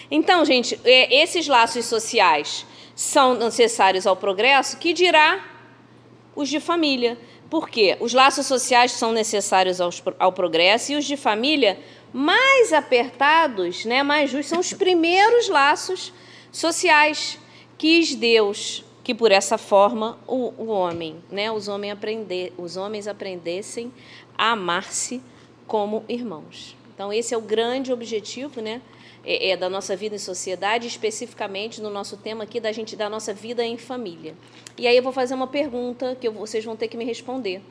[0.10, 2.65] Então, gente, é, esses laços sociais
[2.96, 5.43] são necessários ao progresso, que dirá
[6.36, 7.17] os de família.
[7.50, 7.98] Por quê?
[8.00, 11.80] Os laços sociais são necessários ao, ao progresso e os de família
[12.12, 16.13] mais apertados, né, mais justos, são os primeiros laços
[16.52, 17.39] sociais.
[17.78, 23.08] Quis Deus que por essa forma o, o homem, né, os, homens aprender, os homens
[23.08, 23.92] aprendessem
[24.38, 25.22] a amar-se
[25.68, 26.78] como irmãos.
[26.94, 28.82] Então esse é o grande objetivo, né,
[29.26, 33.10] é, é, da nossa vida em sociedade, especificamente no nosso tema aqui da gente da
[33.10, 34.36] nossa vida em família.
[34.78, 37.62] E aí eu vou fazer uma pergunta que eu, vocês vão ter que me responder.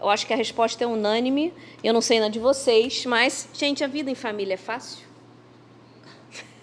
[0.00, 1.54] Eu acho que a resposta é unânime.
[1.82, 5.06] Eu não sei na de vocês, mas gente, a vida em família é fácil?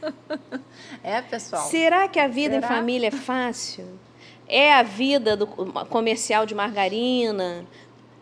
[1.02, 1.62] É, pessoal.
[1.70, 2.66] Será que a vida Será?
[2.66, 3.86] em família é fácil?
[4.50, 7.66] É a vida do comercial de margarina,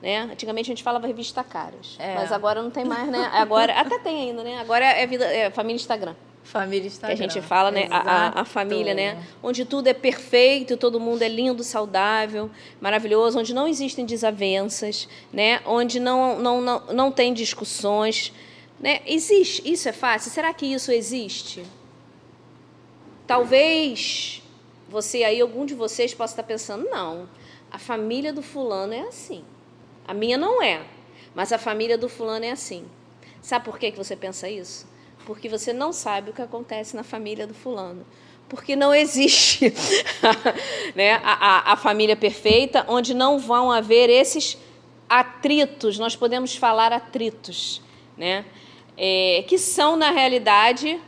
[0.01, 0.21] né?
[0.31, 2.15] Antigamente a gente falava revista Caras, é.
[2.15, 3.31] mas agora não tem mais, né?
[3.33, 4.59] Agora até tem ainda, né?
[4.59, 6.13] Agora é vida, é família Instagram.
[6.43, 7.17] Família Instagram.
[7.17, 7.87] Que a gente fala, né?
[7.91, 9.21] A, a, família, né?
[9.43, 15.59] Onde tudo é perfeito, todo mundo é lindo, saudável, maravilhoso, onde não existem desavenças, né?
[15.65, 18.31] Onde não, não, não, não tem discussões.
[18.79, 19.01] Né?
[19.05, 19.69] Existe.
[19.69, 20.31] Isso é fácil?
[20.31, 21.63] Será que isso existe?
[23.25, 24.41] Talvez
[24.89, 27.27] você aí, algum de vocês possa estar pensando, não,
[27.69, 29.43] a família do fulano é assim.
[30.07, 30.81] A minha não é,
[31.35, 32.85] mas a família do fulano é assim.
[33.41, 34.87] Sabe por que, que você pensa isso?
[35.25, 38.05] Porque você não sabe o que acontece na família do fulano.
[38.47, 39.73] Porque não existe
[40.95, 44.57] né, a, a, a família perfeita onde não vão haver esses
[45.09, 47.81] atritos, nós podemos falar atritos,
[48.17, 48.45] né,
[48.97, 50.99] é, que são, na realidade,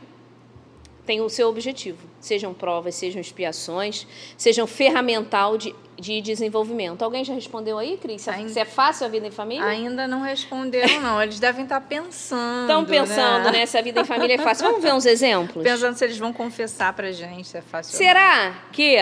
[1.06, 4.06] têm o seu objetivo sejam provas, sejam expiações,
[4.36, 7.02] sejam ferramental de, de desenvolvimento.
[7.02, 8.22] Alguém já respondeu aí, Cris?
[8.22, 9.64] Se, ainda, se é fácil a vida em família?
[9.64, 11.22] Ainda não responderam, não.
[11.22, 12.62] Eles devem estar pensando.
[12.62, 13.52] Estão pensando, né?
[13.52, 13.66] né?
[13.66, 14.66] Se a vida em família é fácil.
[14.66, 15.64] Vamos ver uns exemplos?
[15.64, 18.96] Pensando se eles vão confessar pra gente se é fácil Será que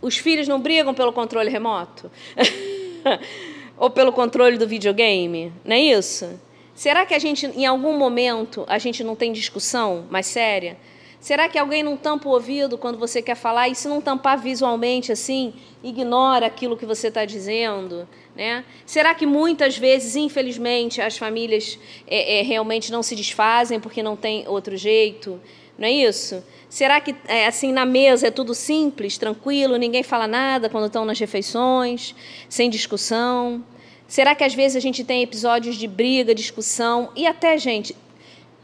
[0.00, 2.10] os filhos não brigam pelo controle remoto?
[3.78, 5.52] Ou pelo controle do videogame?
[5.64, 6.28] Não é isso?
[6.74, 10.76] Será que a gente, em algum momento, a gente não tem discussão mais séria?
[11.22, 13.68] Será que alguém não tampa o ouvido quando você quer falar?
[13.68, 18.08] E se não tampar visualmente assim, ignora aquilo que você está dizendo?
[18.34, 18.64] Né?
[18.84, 24.16] Será que muitas vezes, infelizmente, as famílias é, é, realmente não se desfazem porque não
[24.16, 25.40] tem outro jeito?
[25.78, 26.42] Não é isso?
[26.68, 31.04] Será que é, assim na mesa é tudo simples, tranquilo, ninguém fala nada quando estão
[31.04, 32.16] nas refeições,
[32.48, 33.64] sem discussão?
[34.08, 37.94] Será que às vezes a gente tem episódios de briga, discussão e até, gente,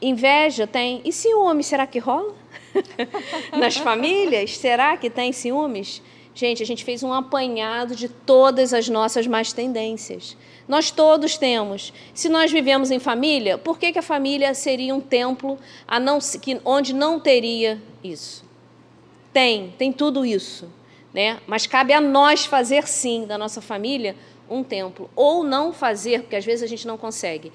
[0.03, 1.01] inveja tem?
[1.05, 2.38] E ciúme, será que rola?
[3.57, 4.57] Nas famílias?
[4.57, 6.03] Será que tem ciúmes?
[6.35, 10.37] Gente, a gente fez um apanhado de todas as nossas más tendências.
[10.69, 11.93] Nós todos temos.
[12.15, 15.59] Se nós vivemos em família, por que, que a família seria um templo
[16.01, 18.45] não, que, onde não teria isso?
[19.33, 20.71] Tem, tem tudo isso.
[21.13, 21.39] Né?
[21.47, 24.15] Mas cabe a nós fazer sim da nossa família
[24.49, 25.11] um templo.
[25.17, 27.51] Ou não fazer, porque às vezes a gente não consegue.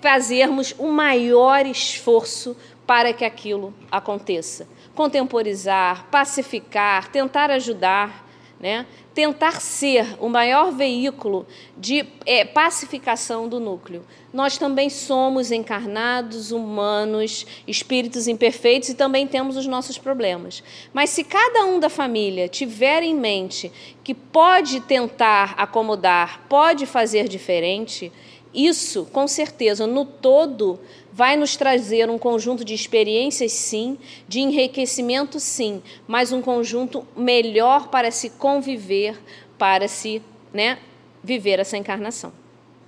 [0.00, 2.56] Fazermos o maior esforço
[2.86, 4.66] para que aquilo aconteça.
[4.94, 8.26] Contemporizar, pacificar, tentar ajudar,
[8.60, 8.86] né?
[9.18, 11.44] tentar ser o maior veículo
[11.76, 14.04] de é, pacificação do núcleo.
[14.32, 20.62] Nós também somos encarnados, humanos, espíritos imperfeitos e também temos os nossos problemas.
[20.92, 23.72] Mas se cada um da família tiver em mente
[24.04, 28.12] que pode tentar acomodar, pode fazer diferente,
[28.52, 30.80] Isso, com certeza, no todo,
[31.12, 37.88] vai nos trazer um conjunto de experiências, sim, de enriquecimento, sim, mas um conjunto melhor
[37.88, 39.20] para se conviver,
[39.58, 40.78] para se né,
[41.22, 42.32] viver essa encarnação.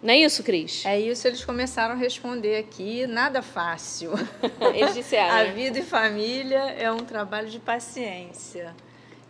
[0.02, 0.86] Não é isso, Cris?
[0.86, 4.12] É isso, eles começaram a responder aqui, nada fácil.
[4.74, 5.34] Eles disseram.
[5.34, 8.74] a vida e família é um trabalho de paciência.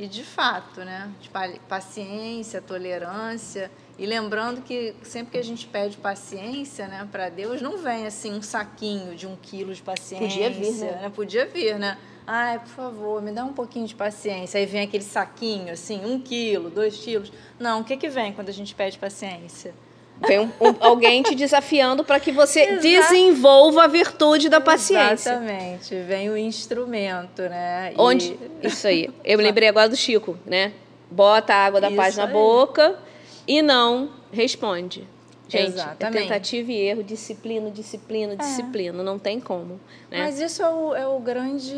[0.01, 1.13] E de fato, né?
[1.21, 1.29] De
[1.69, 3.71] paciência, tolerância.
[3.99, 8.33] E lembrando que sempre que a gente pede paciência né, para Deus, não vem assim
[8.33, 10.27] um saquinho de um quilo de paciência.
[10.27, 10.99] Podia vir, né?
[11.03, 11.13] né?
[11.15, 11.99] Podia vir, né?
[12.27, 14.59] Ai, por favor, me dá um pouquinho de paciência.
[14.59, 17.31] Aí vem aquele saquinho, assim, um quilo, dois quilos.
[17.59, 19.75] Não, o que, que vem quando a gente pede paciência?
[20.27, 22.83] Vem um, um, alguém te desafiando para que você Exato.
[22.83, 25.31] desenvolva a virtude da paciência.
[25.31, 25.95] Exatamente.
[26.03, 27.93] Vem o instrumento, né?
[27.93, 28.01] E...
[28.01, 28.39] Onde?
[28.63, 29.09] Isso aí.
[29.25, 30.73] Eu me lembrei agora do Chico, né?
[31.11, 32.33] Bota a água da Isso paz na aí.
[32.33, 32.97] boca
[33.49, 35.09] e não responde.
[35.49, 36.17] Gente, é Exatamente.
[36.19, 38.37] é tentativa e erro, disciplina, disciplina, é.
[38.37, 39.81] disciplina, não tem como.
[40.09, 40.19] Né?
[40.19, 41.75] Mas isso é o, é o grande,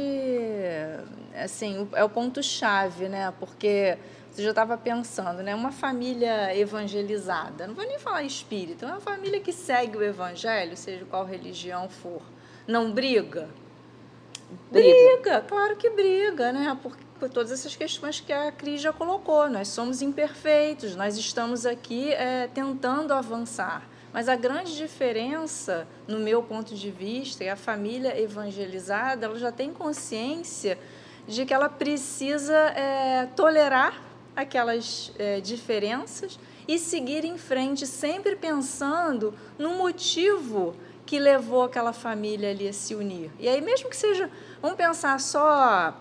[1.34, 3.32] assim, é o ponto-chave, né?
[3.40, 3.96] Porque
[4.32, 5.54] você já estava pensando, né?
[5.54, 11.04] Uma família evangelizada, não vou nem falar espírita, uma família que segue o evangelho, seja
[11.04, 12.22] qual religião for,
[12.66, 13.50] não briga?
[14.70, 16.78] Briga, briga claro que briga, né?
[16.82, 19.50] Por, por todas essas questões que a Cris já colocou.
[19.50, 23.86] Nós somos imperfeitos, nós estamos aqui é, tentando avançar.
[24.14, 29.52] Mas a grande diferença, no meu ponto de vista, é a família evangelizada, ela já
[29.52, 30.78] tem consciência
[31.26, 39.34] de que ela precisa é, tolerar aquelas é, diferenças e seguir em frente, sempre pensando
[39.58, 43.30] no motivo que levou aquela família ali a se unir.
[43.38, 45.94] E aí, mesmo que seja, vamos pensar só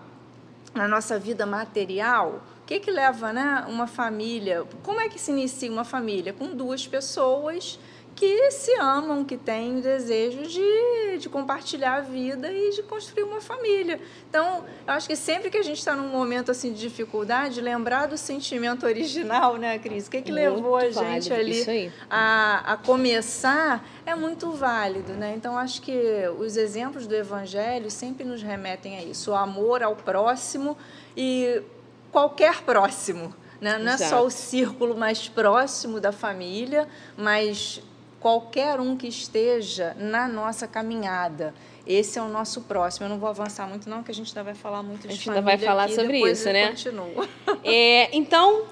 [0.74, 4.64] na nossa vida material, o que, que leva né, uma família?
[4.82, 6.32] Como é que se inicia uma família?
[6.32, 7.78] Com duas pessoas
[8.14, 13.24] que se amam, que têm o desejo de, de compartilhar a vida e de construir
[13.24, 14.00] uma família.
[14.28, 18.06] Então, eu acho que sempre que a gente está num momento assim de dificuldade, lembrar
[18.06, 20.06] do sentimento original, né, Cris?
[20.06, 25.34] O que, que levou a gente ali a, a começar é muito válido, né?
[25.36, 26.00] Então, acho que
[26.38, 30.76] os exemplos do Evangelho sempre nos remetem a isso, o amor ao próximo
[31.16, 31.62] e
[32.10, 33.34] qualquer próximo.
[33.60, 33.78] Né?
[33.78, 37.80] Não é só o círculo mais próximo da família, mas
[38.22, 41.52] qualquer um que esteja na nossa caminhada.
[41.84, 43.06] Esse é o nosso próximo.
[43.06, 45.10] Eu não vou avançar muito, não, que a gente ainda vai falar muito de A
[45.10, 46.68] gente ainda vai falar aqui, sobre isso, né?
[46.68, 47.28] Continua.
[47.64, 48.64] É, então,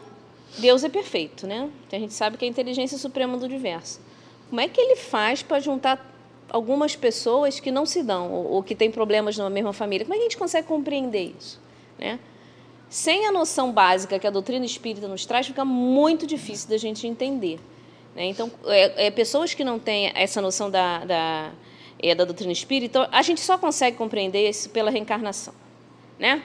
[0.59, 1.69] Deus é perfeito, né?
[1.93, 4.01] A gente sabe que é a inteligência suprema do universo.
[4.49, 6.09] Como é que ele faz para juntar
[6.49, 10.05] algumas pessoas que não se dão ou, ou que têm problemas na mesma família?
[10.05, 11.61] Como é que a gente consegue compreender isso,
[11.99, 12.21] né?
[12.89, 17.07] Sem a noção básica que a doutrina espírita nos traz, fica muito difícil da gente
[17.07, 17.61] entender.
[18.14, 18.25] Né?
[18.27, 21.53] Então, é, é, pessoas que não têm essa noção da, da,
[21.99, 25.55] é, da doutrina espírita, a gente só consegue compreender isso pela reencarnação.
[26.18, 26.42] Né?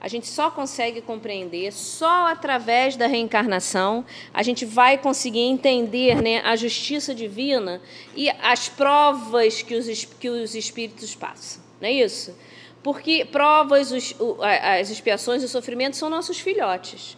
[0.00, 6.40] A gente só consegue compreender, só através da reencarnação, a gente vai conseguir entender né,
[6.44, 7.80] a justiça divina
[8.14, 11.62] e as provas que os, que os espíritos passam.
[11.80, 12.36] Não é isso?
[12.82, 17.16] Porque provas, os, as expiações e os sofrimentos são nossos filhotes.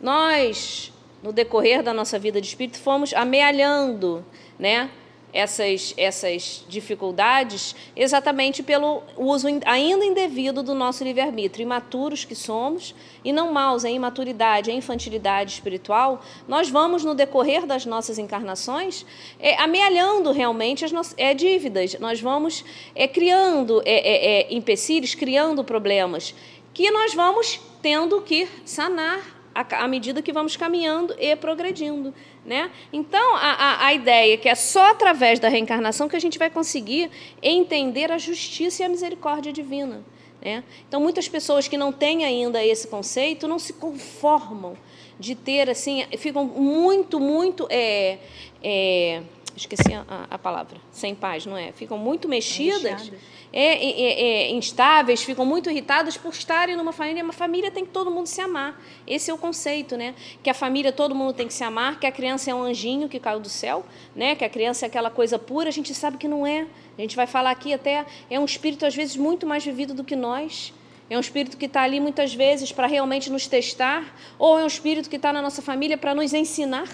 [0.00, 4.24] Nós no decorrer da nossa vida de espírito, fomos amealhando
[4.58, 4.90] né,
[5.32, 11.62] essas, essas dificuldades exatamente pelo uso ainda indevido do nosso livre-arbítrio.
[11.62, 17.66] Imaturos que somos, e não maus, em imaturidade, em infantilidade espiritual, nós vamos, no decorrer
[17.66, 19.04] das nossas encarnações,
[19.38, 25.14] é, amealhando realmente as nossas é, dívidas, nós vamos é, criando é, é, é empecilhos,
[25.14, 26.34] criando problemas,
[26.72, 32.14] que nós vamos tendo que sanar à medida que vamos caminhando e progredindo.
[32.44, 32.70] Né?
[32.92, 36.38] Então, a, a, a, ideia é que é só através da reencarnação que a gente
[36.38, 37.10] vai conseguir
[37.42, 40.02] entender a justiça e a misericórdia divina.
[40.40, 40.64] Né?
[40.86, 44.76] Então, muitas pessoas que não têm ainda esse conceito não se conformam
[45.18, 47.66] de ter, assim, ficam muito, muito.
[47.68, 48.18] É,
[48.62, 49.22] é,
[49.58, 51.72] esqueci a, a, palavra, sem paz, não é?
[51.72, 53.10] Ficam muito mexidas
[53.52, 57.22] é, é, é, instáveis, ficam muito irritadas por estarem numa família.
[57.22, 58.80] Uma família tem que todo mundo se amar.
[59.06, 60.14] Esse é o conceito, né?
[60.42, 63.08] Que a família todo mundo tem que se amar, que a criança é um anjinho
[63.08, 63.84] que caiu do céu,
[64.14, 64.34] né?
[64.34, 65.68] Que a criança é aquela coisa pura.
[65.68, 66.66] A gente sabe que não é.
[66.96, 70.04] A gente vai falar aqui até é um espírito às vezes muito mais vivido do
[70.04, 70.72] que nós.
[71.10, 74.66] É um espírito que está ali muitas vezes para realmente nos testar, ou é um
[74.66, 76.88] espírito que está na nossa família para nos ensinar.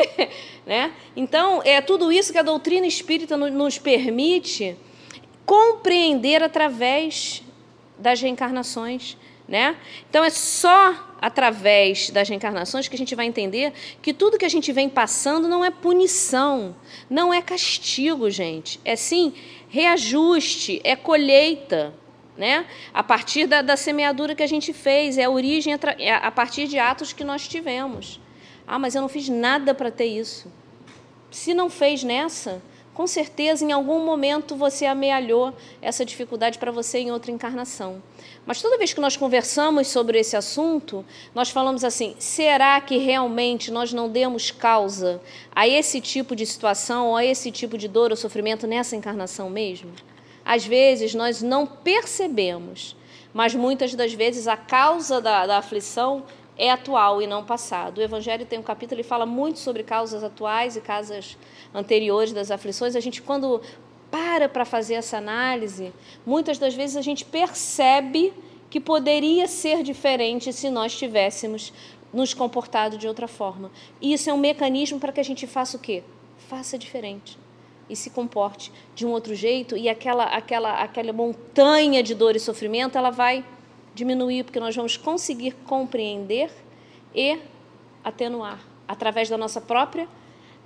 [0.66, 0.92] né?
[1.14, 4.76] Então, é tudo isso que a doutrina espírita nos permite
[5.44, 7.42] compreender através
[7.98, 9.16] das reencarnações.
[9.46, 9.76] Né?
[10.08, 14.48] Então é só através das reencarnações que a gente vai entender que tudo que a
[14.48, 16.74] gente vem passando não é punição,
[17.10, 18.80] não é castigo, gente.
[18.84, 19.34] É sim
[19.68, 21.92] reajuste, é colheita.
[22.36, 22.66] Né?
[22.94, 26.66] A partir da, da semeadura que a gente fez, é a origem é a partir
[26.66, 28.20] de atos que nós tivemos.
[28.66, 30.50] Ah, mas eu não fiz nada para ter isso.
[31.30, 32.62] Se não fez nessa,
[32.94, 38.02] com certeza em algum momento você amealhou essa dificuldade para você em outra encarnação.
[38.44, 41.04] Mas toda vez que nós conversamos sobre esse assunto,
[41.34, 45.20] nós falamos assim: será que realmente nós não demos causa
[45.54, 49.48] a esse tipo de situação, ou a esse tipo de dor ou sofrimento nessa encarnação
[49.48, 49.90] mesmo?
[50.44, 52.96] Às vezes nós não percebemos,
[53.32, 56.24] mas muitas das vezes a causa da, da aflição
[56.56, 57.98] é atual e não passado.
[57.98, 61.36] O Evangelho tem um capítulo que fala muito sobre causas atuais e causas
[61.74, 62.94] anteriores das aflições.
[62.94, 63.60] A gente, quando
[64.10, 65.92] para para fazer essa análise,
[66.26, 68.32] muitas das vezes a gente percebe
[68.68, 71.72] que poderia ser diferente se nós tivéssemos
[72.12, 73.70] nos comportado de outra forma.
[74.00, 76.02] E isso é um mecanismo para que a gente faça o quê?
[76.48, 77.41] Faça diferente
[77.92, 82.40] e se comporte de um outro jeito e aquela aquela aquela montanha de dor e
[82.40, 83.44] sofrimento ela vai
[83.94, 86.50] diminuir porque nós vamos conseguir compreender
[87.14, 87.38] e
[88.02, 90.08] atenuar através da nossa própria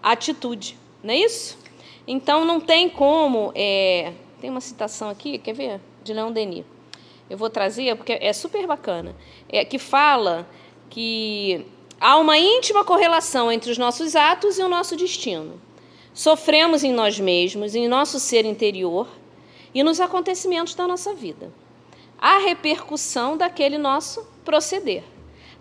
[0.03, 1.59] atitude, não é isso?
[2.07, 3.53] Então não tem como.
[3.55, 4.13] É...
[4.41, 5.81] Tem uma citação aqui, quer ver?
[6.05, 6.65] De Leão Denis.
[7.29, 9.17] Eu vou trazer porque é super bacana.
[9.49, 10.49] É, que fala
[10.89, 11.67] que
[12.01, 15.61] há uma íntima correlação entre os nossos atos e o nosso destino.
[16.17, 19.07] Sofremos em nós mesmos, em nosso ser interior
[19.75, 21.53] e nos acontecimentos da nossa vida.
[22.19, 25.05] A repercussão daquele nosso proceder.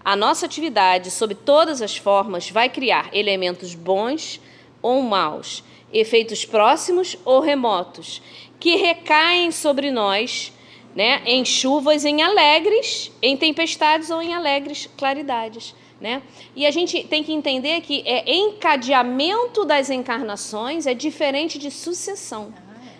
[0.03, 4.39] A nossa atividade, sob todas as formas, vai criar elementos bons
[4.81, 8.21] ou maus efeitos próximos ou remotos,
[8.57, 10.53] que recaem sobre nós,
[10.95, 15.75] né, em chuvas, em alegres, em tempestades ou em alegres claridades.
[16.05, 16.21] Né?
[16.55, 22.53] E a gente tem que entender que é encadeamento das encarnações é diferente de sucessão.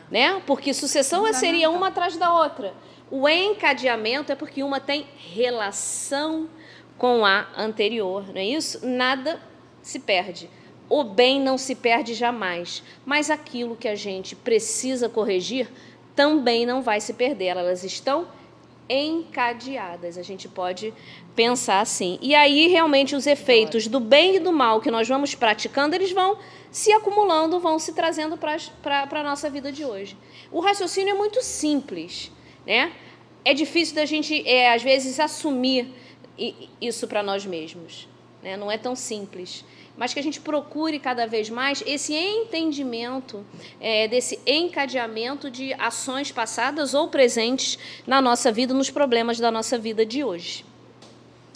[0.10, 0.42] Né?
[0.48, 2.74] Porque sucessão seria uma atrás da outra.
[3.12, 6.50] O encadeamento é porque uma tem relação
[6.98, 8.84] com a anterior, não é isso?
[8.84, 9.40] Nada
[9.84, 10.50] se perde.
[10.90, 15.70] O bem não se perde jamais, mas aquilo que a gente precisa corrigir
[16.16, 17.56] também não vai se perder.
[17.56, 18.28] Elas estão
[18.90, 20.18] encadeadas.
[20.18, 20.94] A gente pode
[21.36, 22.18] pensar assim.
[22.22, 26.12] E aí, realmente, os efeitos do bem e do mal que nós vamos praticando, eles
[26.12, 26.38] vão
[26.72, 30.18] se acumulando, vão se trazendo para a nossa vida de hoje.
[30.52, 32.32] O raciocínio é muito simples,
[32.66, 32.92] né?
[33.44, 35.94] É difícil da gente, é, às vezes, assumir
[36.82, 38.08] isso para nós mesmos.
[38.42, 38.58] Né?
[38.58, 39.64] Não é tão simples
[39.98, 43.46] mas que a gente procure cada vez mais esse entendimento
[43.80, 49.78] é, desse encadeamento de ações passadas ou presentes na nossa vida, nos problemas da nossa
[49.78, 50.66] vida de hoje.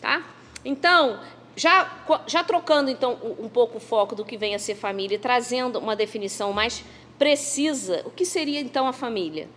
[0.02, 0.24] Tá?
[0.64, 1.20] Então,
[1.56, 1.91] já,
[2.26, 5.78] já trocando então um pouco o foco do que vem a ser família e trazendo
[5.80, 6.84] uma definição mais
[7.18, 9.50] precisa, o que seria então a família?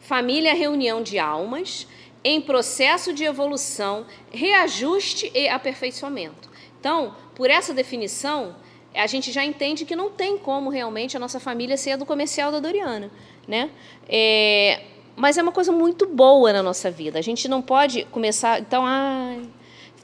[0.00, 1.86] Família é reunião de almas
[2.22, 6.50] em processo de evolução, reajuste e aperfeiçoamento.
[6.78, 8.54] Então, por essa definição,
[8.94, 12.04] a gente já entende que não tem como realmente a nossa família ser a do
[12.04, 13.10] comercial da Doriana,
[13.46, 13.70] né?
[14.08, 14.82] É,
[15.20, 17.18] mas é uma coisa muito boa na nossa vida.
[17.18, 19.42] A gente não pode começar, então, ai,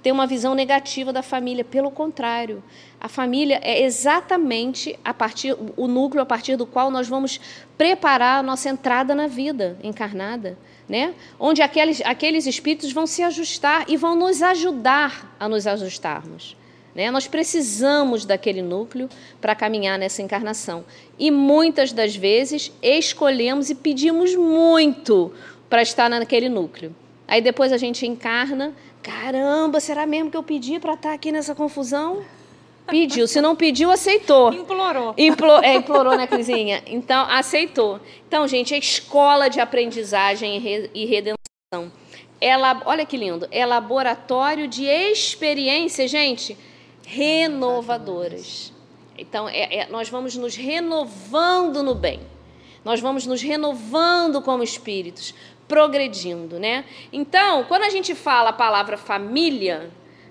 [0.02, 1.64] ter uma visão negativa da família.
[1.64, 2.62] Pelo contrário,
[3.00, 7.40] a família é exatamente a partir o núcleo a partir do qual nós vamos
[7.76, 10.58] preparar a nossa entrada na vida encarnada,
[10.88, 11.14] né?
[11.40, 16.56] Onde aqueles aqueles espíritos vão se ajustar e vão nos ajudar a nos ajustarmos.
[16.96, 17.10] Né?
[17.10, 19.06] Nós precisamos daquele núcleo
[19.38, 20.82] para caminhar nessa encarnação.
[21.18, 25.30] E muitas das vezes escolhemos e pedimos muito
[25.68, 26.96] para estar naquele núcleo.
[27.28, 28.72] Aí depois a gente encarna,
[29.02, 32.24] caramba, será mesmo que eu pedi para estar aqui nessa confusão?
[32.86, 33.28] Pediu.
[33.28, 34.54] Se não pediu, aceitou.
[34.54, 35.14] Implorou.
[35.18, 36.82] Implo é, implorou, né, Crisinha?
[36.86, 38.00] Então, aceitou.
[38.26, 41.92] Então, gente, é escola de aprendizagem e redenção.
[42.40, 43.46] Ela, olha que lindo.
[43.50, 46.56] É laboratório de experiência, gente
[47.06, 48.72] renovadoras.
[49.16, 52.20] Então, é, é, nós vamos nos renovando no bem.
[52.84, 55.32] Nós vamos nos renovando como espíritos,
[55.68, 56.84] progredindo, né?
[57.12, 59.90] Então, quando a gente fala a palavra família,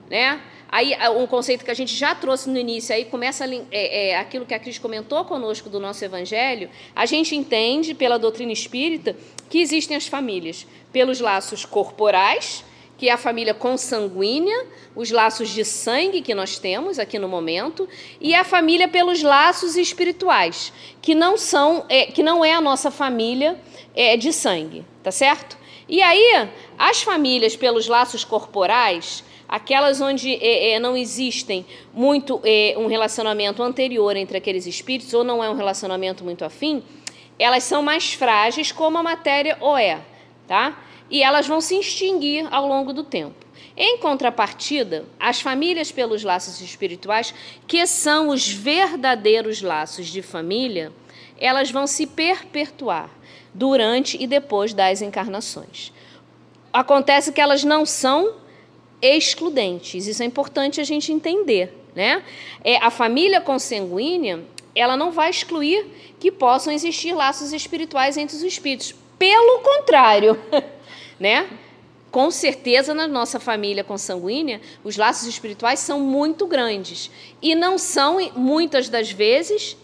[0.09, 0.41] né?
[0.69, 4.45] Aí, um conceito que a gente já trouxe no início, aí começa é, é, aquilo
[4.45, 9.15] que a Cris comentou conosco do nosso evangelho, a gente entende pela doutrina espírita
[9.49, 12.65] que existem as famílias pelos laços corporais,
[12.97, 14.65] que é a família consanguínea,
[14.95, 17.87] os laços de sangue que nós temos aqui no momento,
[18.19, 20.71] e a família pelos laços espirituais,
[21.01, 23.59] que não são, é, que não é a nossa família
[23.93, 25.57] é, de sangue, tá certo?
[25.87, 32.75] E aí, as famílias pelos laços corporais, aquelas onde é, é, não existem muito é,
[32.77, 36.81] um relacionamento anterior entre aqueles espíritos, ou não é um relacionamento muito afim,
[37.37, 39.99] elas são mais frágeis, como a matéria o é,
[40.47, 40.81] tá?
[41.09, 43.45] E elas vão se extinguir ao longo do tempo.
[43.77, 47.33] Em contrapartida, as famílias pelos laços espirituais,
[47.67, 50.91] que são os verdadeiros laços de família,
[51.37, 53.09] elas vão se perpetuar
[53.53, 55.91] durante e depois das encarnações.
[56.71, 58.35] Acontece que elas não são
[59.01, 60.07] excludentes.
[60.07, 62.23] Isso é importante a gente entender, né?
[62.63, 64.43] É a família consanguínea,
[64.73, 65.85] ela não vai excluir
[66.19, 68.93] que possam existir laços espirituais entre os espíritos.
[69.17, 70.37] Pelo contrário,
[71.19, 71.49] né?
[72.11, 77.11] Com certeza na nossa família consanguínea, os laços espirituais são muito grandes
[77.41, 79.77] e não são muitas das vezes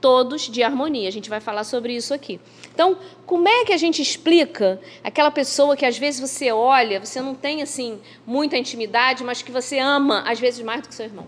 [0.00, 1.08] todos de harmonia.
[1.08, 2.38] A gente vai falar sobre isso aqui.
[2.74, 7.22] Então, como é que a gente explica aquela pessoa que às vezes você olha, você
[7.22, 11.06] não tem assim muita intimidade, mas que você ama às vezes mais do que seu
[11.06, 11.26] irmão?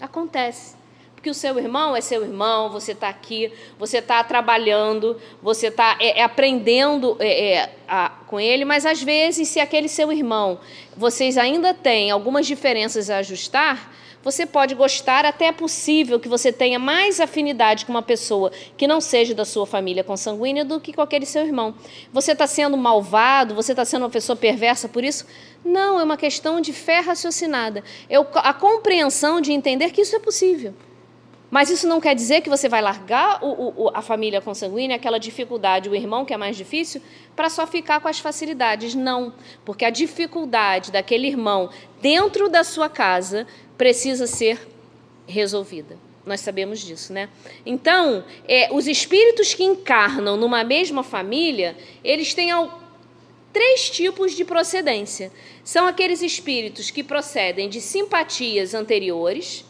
[0.00, 0.77] Acontece.
[1.18, 5.96] Porque o seu irmão é seu irmão, você está aqui, você está trabalhando, você está
[5.98, 10.60] é, é, aprendendo é, é, a, com ele, mas às vezes, se aquele seu irmão,
[10.96, 13.92] vocês ainda têm algumas diferenças a ajustar,
[14.22, 18.86] você pode gostar, até é possível que você tenha mais afinidade com uma pessoa que
[18.86, 21.74] não seja da sua família consanguínea do que com aquele seu irmão.
[22.12, 25.26] Você está sendo malvado, você está sendo uma pessoa perversa por isso?
[25.64, 27.82] Não, é uma questão de fé raciocinada.
[28.08, 30.74] É a compreensão de entender que isso é possível.
[31.50, 35.18] Mas isso não quer dizer que você vai largar o, o, a família consanguínea, aquela
[35.18, 37.00] dificuldade, o irmão que é mais difícil,
[37.34, 38.94] para só ficar com as facilidades.
[38.94, 39.32] Não,
[39.64, 41.70] porque a dificuldade daquele irmão
[42.02, 43.46] dentro da sua casa
[43.78, 44.60] precisa ser
[45.26, 45.96] resolvida.
[46.26, 47.30] Nós sabemos disso, né?
[47.64, 51.74] Então, é, os espíritos que encarnam numa mesma família,
[52.04, 52.82] eles têm ao,
[53.50, 55.32] três tipos de procedência.
[55.64, 59.64] São aqueles espíritos que procedem de simpatias anteriores,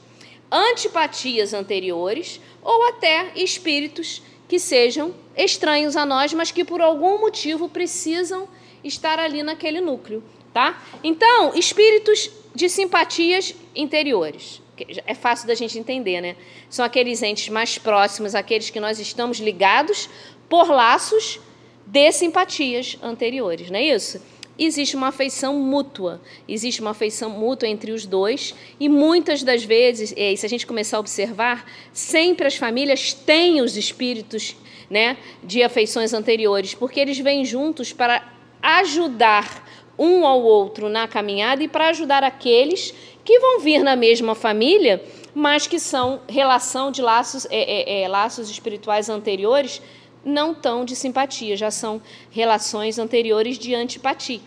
[0.51, 7.69] antipatias anteriores ou até espíritos que sejam estranhos a nós, mas que por algum motivo
[7.69, 8.49] precisam
[8.83, 10.23] estar ali naquele núcleo,
[10.53, 10.83] tá?
[11.05, 14.63] Então, espíritos de simpatias interiores.
[15.07, 16.37] É fácil da gente entender, né?
[16.71, 20.09] São aqueles entes mais próximos, aqueles que nós estamos ligados
[20.49, 21.41] por laços
[21.85, 24.21] de simpatias anteriores, não é isso?
[24.59, 30.13] Existe uma afeição mútua, existe uma afeição mútua entre os dois, e muitas das vezes,
[30.17, 34.57] e se a gente começar a observar, sempre as famílias têm os espíritos
[34.91, 38.27] né, de afeições anteriores, porque eles vêm juntos para
[38.61, 39.65] ajudar
[39.99, 42.95] um ao outro na caminhada e para ajudar aqueles
[43.25, 45.03] que vão vir na mesma família,
[45.35, 49.83] mas que são relação de laços, é, é, é, laços espirituais anteriores,
[50.29, 52.01] não tão de simpatia, já são
[52.31, 54.41] relações anteriores de antipatia.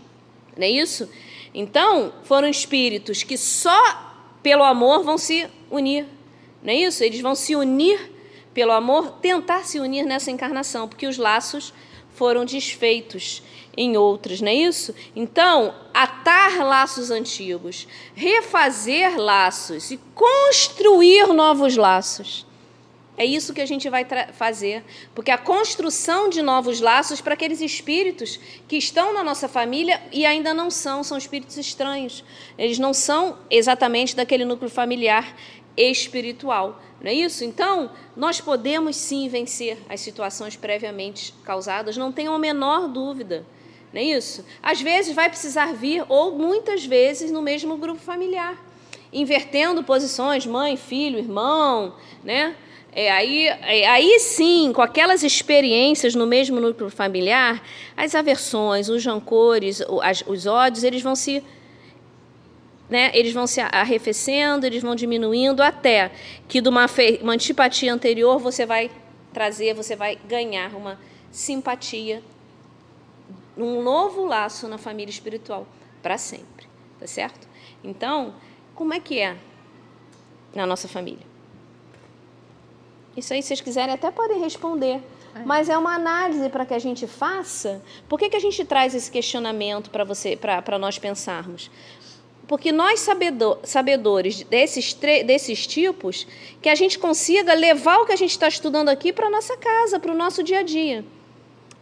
[0.56, 1.10] Não é isso?
[1.54, 4.12] Então, foram espíritos que só
[4.42, 6.06] pelo amor vão se unir.
[6.64, 7.04] Não é isso?
[7.04, 8.12] Eles vão se unir
[8.54, 11.74] pelo amor, tentar se unir nessa encarnação, porque os laços
[12.14, 13.42] foram desfeitos
[13.76, 14.94] em outras, não é isso?
[15.16, 22.46] Então, atar laços antigos, refazer laços e construir novos laços.
[23.18, 24.84] É isso que a gente vai fazer,
[25.14, 30.26] porque a construção de novos laços para aqueles espíritos que estão na nossa família e
[30.26, 32.24] ainda não são, são espíritos estranhos.
[32.58, 35.36] Eles não são exatamente daquele núcleo familiar
[35.76, 36.82] espiritual.
[37.02, 37.44] Não é isso?
[37.44, 43.46] Então, nós podemos sim vencer as situações previamente causadas, não tenham a menor dúvida.
[43.92, 44.46] Não é isso?
[44.64, 48.58] Às vezes vai precisar vir, ou muitas vezes, no mesmo grupo familiar,
[49.12, 52.56] invertendo posições, mãe, filho, irmão, né?
[52.94, 57.64] É, aí, é, aí sim, com aquelas experiências no mesmo núcleo familiar,
[57.96, 61.42] as aversões, os rancores, os, os ódios, eles vão se
[62.90, 66.12] né, eles vão se arrefecendo, eles vão diminuindo até
[66.46, 66.86] que de uma,
[67.22, 68.92] uma antipatia anterior você vai
[69.32, 71.00] trazer, você vai ganhar uma
[71.32, 72.22] simpatia,
[73.58, 75.66] um novo laço na família espiritual
[76.04, 76.68] para sempre,
[77.00, 77.48] tá certo?
[77.82, 78.36] Então,
[78.76, 79.38] como é que é
[80.54, 81.31] na nossa família?
[83.16, 85.02] Isso aí, se vocês quiserem, até podem responder.
[85.36, 85.40] É.
[85.46, 87.82] Mas é uma análise para que a gente faça.
[88.08, 91.70] Por que, que a gente traz esse questionamento para você, para nós pensarmos?
[92.52, 94.94] porque nós sabedor, sabedores desses,
[95.26, 96.28] desses tipos,
[96.62, 99.56] que a gente consiga levar o que a gente está estudando aqui para a nossa
[99.56, 101.06] casa, para o nosso dia a dia.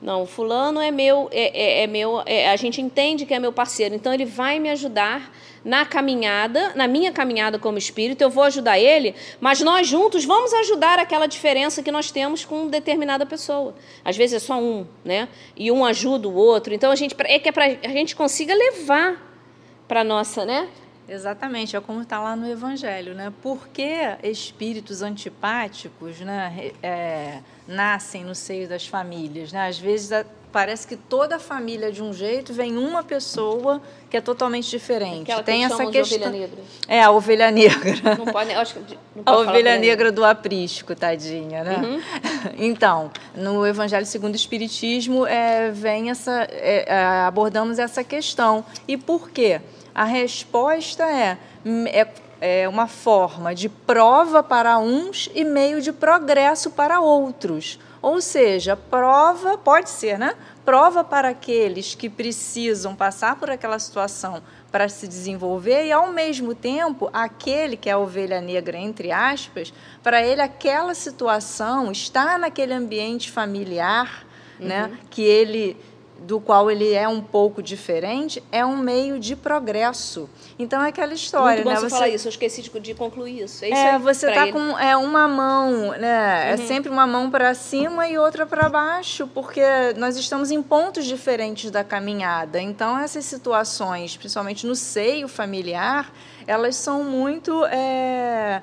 [0.01, 3.51] Não, fulano é meu, é, é, é meu, é, a gente entende que é meu
[3.51, 5.29] parceiro, então ele vai me ajudar
[5.63, 10.53] na caminhada, na minha caminhada como espírito, eu vou ajudar ele, mas nós juntos vamos
[10.53, 13.75] ajudar aquela diferença que nós temos com determinada pessoa.
[14.03, 15.27] Às vezes é só um, né?
[15.55, 16.73] E um ajuda o outro.
[16.73, 19.21] Então a gente é que é para a gente consiga levar
[19.85, 20.69] para nossa, né?
[21.09, 23.33] Exatamente, é como está lá no Evangelho, né?
[23.41, 23.89] Por que
[24.21, 29.51] espíritos antipáticos né, é, nascem no seio das famílias?
[29.51, 29.67] Né?
[29.67, 30.11] Às vezes
[30.51, 34.69] parece que toda a família é de um jeito vem uma pessoa que é totalmente
[34.69, 35.23] diferente.
[35.23, 36.17] Aquela Tem que essa questão.
[36.17, 36.63] ovelha negra.
[36.87, 38.15] É a ovelha negra.
[38.17, 41.77] Não pode, acho que não a pode ovelha falar negra do aprisco, tadinha, né?
[41.77, 42.01] Uhum.
[42.57, 46.95] Então, no Evangelho segundo o Espiritismo, é, vem essa, é, é,
[47.25, 48.65] abordamos essa questão.
[48.87, 49.61] E por quê?
[49.93, 51.37] A resposta é,
[51.87, 52.07] é,
[52.41, 57.79] é uma forma de prova para uns e meio de progresso para outros.
[58.01, 60.33] Ou seja, prova, pode ser, né?
[60.63, 64.41] Prova para aqueles que precisam passar por aquela situação
[64.71, 69.73] para se desenvolver e, ao mesmo tempo, aquele que é a ovelha negra, entre aspas,
[70.03, 74.25] para ele aquela situação, estar naquele ambiente familiar,
[74.59, 74.97] né, Uhum.
[75.09, 75.75] que ele
[76.21, 80.29] do qual ele é um pouco diferente, é um meio de progresso.
[80.57, 81.89] Então é aquela história, Muito bom né?
[81.89, 83.63] você falar isso, eu esqueci de, concluir isso.
[83.65, 84.51] É, isso É, aí, você tá ele.
[84.51, 86.51] com é uma mão, né?
[86.51, 86.67] É Uhum.
[86.67, 89.61] sempre uma mão para cima e outra para baixo, porque
[89.97, 92.59] nós estamos em pontos diferentes da caminhada.
[92.61, 96.11] Então essas situações, principalmente no seio familiar,
[96.45, 98.61] elas são muito é,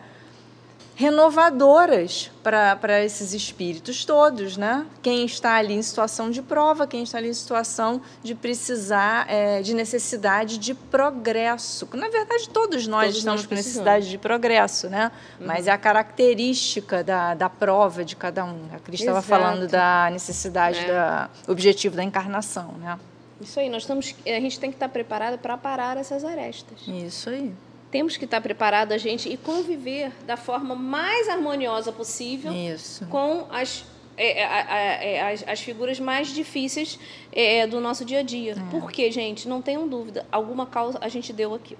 [0.96, 4.86] renovadoras para esses espíritos todos, né?
[5.02, 9.60] Quem está ali em situação de prova, quem está ali em situação de precisar, é,
[9.60, 11.86] de necessidade de progresso.
[11.92, 15.12] Na verdade, todos nós Todos estamos nós com necessidade de progresso, né?
[15.38, 18.66] Mas é a característica da, da prova de cada um.
[18.74, 20.86] A Cris estava falando da necessidade, É.
[20.86, 22.98] da objetivo da encarnação, né?
[23.38, 26.78] Isso aí, nós estamos, a gente tem que estar preparado para parar essas arestas.
[26.88, 27.52] Isso aí.
[27.96, 33.06] Temos que estar preparado a gente e conviver da forma mais harmoniosa possível Isso.
[33.06, 33.86] com as,
[34.18, 36.98] é, é, é, é, as, as figuras mais difíceis
[37.32, 38.52] é, do nosso dia a dia.
[38.52, 38.70] É.
[38.70, 41.78] Porque, gente, não tenham dúvida, alguma causa a gente deu aqui.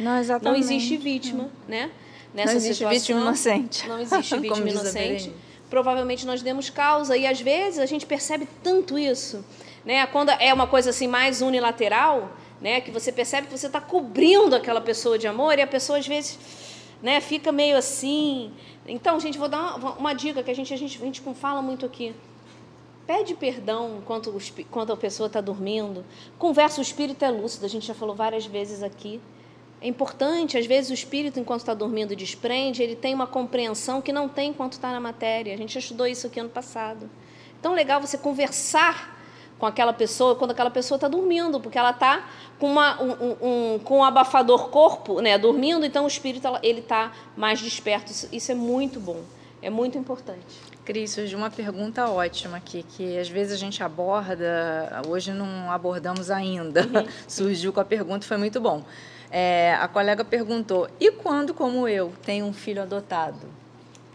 [0.00, 0.60] Não, Não exatamente.
[0.60, 1.90] existe vítima, né?
[2.32, 3.86] Nessa Não existe situação, vítima inocente.
[3.86, 5.32] Não existe vítima inocente.
[5.68, 9.44] Provavelmente nós demos causa e às vezes a gente percebe tanto isso,
[9.84, 10.06] né?
[10.06, 12.80] Quando é uma coisa assim mais unilateral, né?
[12.80, 16.06] Que você percebe que você está cobrindo aquela pessoa de amor e a pessoa às
[16.06, 16.38] vezes,
[17.02, 17.20] né?
[17.20, 18.52] Fica meio assim.
[18.86, 21.62] Então, gente, vou dar uma, uma dica que a gente a gente a gente fala
[21.62, 22.14] muito aqui.
[23.06, 26.04] Pede perdão enquanto, enquanto a pessoa está dormindo.
[26.38, 29.18] Conversa, o espírito é lúcido, a gente já falou várias vezes aqui.
[29.80, 34.12] É importante, às vezes o espírito, enquanto está dormindo, desprende, ele tem uma compreensão que
[34.12, 35.54] não tem enquanto está na matéria.
[35.54, 37.08] A gente estudou isso aqui ano passado.
[37.58, 39.17] Então, legal você conversar
[39.58, 42.28] com aquela pessoa quando aquela pessoa está dormindo, porque ela está
[42.58, 43.36] com, uma, um,
[43.74, 48.10] um- com um abafador corpo, né, dormindo, então o espírito ele está mais desperto.
[48.12, 49.20] Isso, isso é muito bom,
[49.60, 50.68] é muito importante.
[50.84, 56.30] Cris, surgiu uma pergunta ótima aqui, que às vezes a gente aborda, hoje não abordamos
[56.30, 56.82] ainda.
[56.82, 57.06] Uhum.
[57.28, 58.82] surgiu com a pergunta, foi muito bom.
[59.30, 63.40] É, a colega perguntou: e quando, como eu, tenho um filho adotado?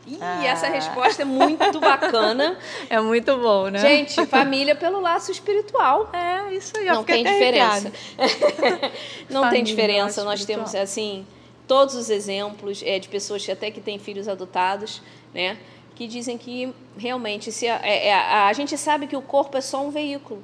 [0.06, 0.44] E Ah.
[0.46, 2.58] essa resposta é muito bacana.
[2.90, 3.80] É muito bom, né?
[3.80, 6.10] Gente, família pelo laço espiritual.
[6.14, 6.88] é isso aí.
[6.88, 7.92] eu não tem diferença.
[9.30, 10.24] não Família, tem diferença.
[10.24, 10.66] Nós espiritual.
[10.70, 11.26] temos assim
[11.68, 15.02] todos os exemplos é, de pessoas que até que têm filhos adotados,
[15.34, 15.58] né?
[15.96, 19.58] Que dizem que realmente se a, é- é- a, a gente sabe que o corpo
[19.58, 20.44] é só um veículo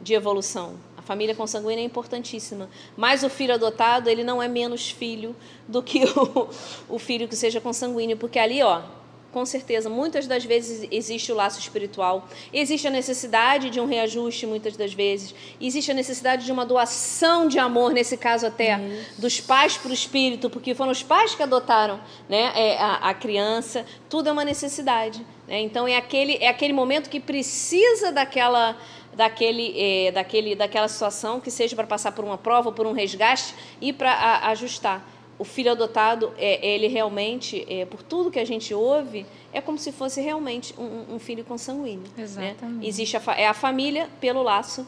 [0.00, 0.74] de evolução.
[1.08, 5.34] Família consanguínea é importantíssima, mas o filho adotado ele não é menos filho
[5.66, 6.50] do que o,
[6.86, 8.82] o filho que seja consanguíneo, porque ali, ó,
[9.32, 14.46] com certeza, muitas das vezes existe o laço espiritual, existe a necessidade de um reajuste,
[14.46, 18.78] muitas das vezes, existe a necessidade de uma doação de amor, nesse caso até
[19.16, 21.98] dos pais para o espírito, porque foram os pais que adotaram
[22.28, 25.24] né, é, a, a criança, tudo é uma necessidade.
[25.46, 25.60] Né?
[25.60, 28.76] Então é aquele, é aquele momento que precisa daquela
[29.18, 33.52] daquele, é, daquele, daquela situação que seja para passar por uma prova, por um resgate
[33.80, 35.04] e para ajustar.
[35.36, 39.76] O filho adotado, é, ele realmente, é, por tudo que a gente ouve, é como
[39.76, 42.04] se fosse realmente um, um filho consanguíneo.
[42.16, 42.22] né?
[42.22, 42.86] Exatamente.
[42.86, 44.86] Existe a, é a família pelo laço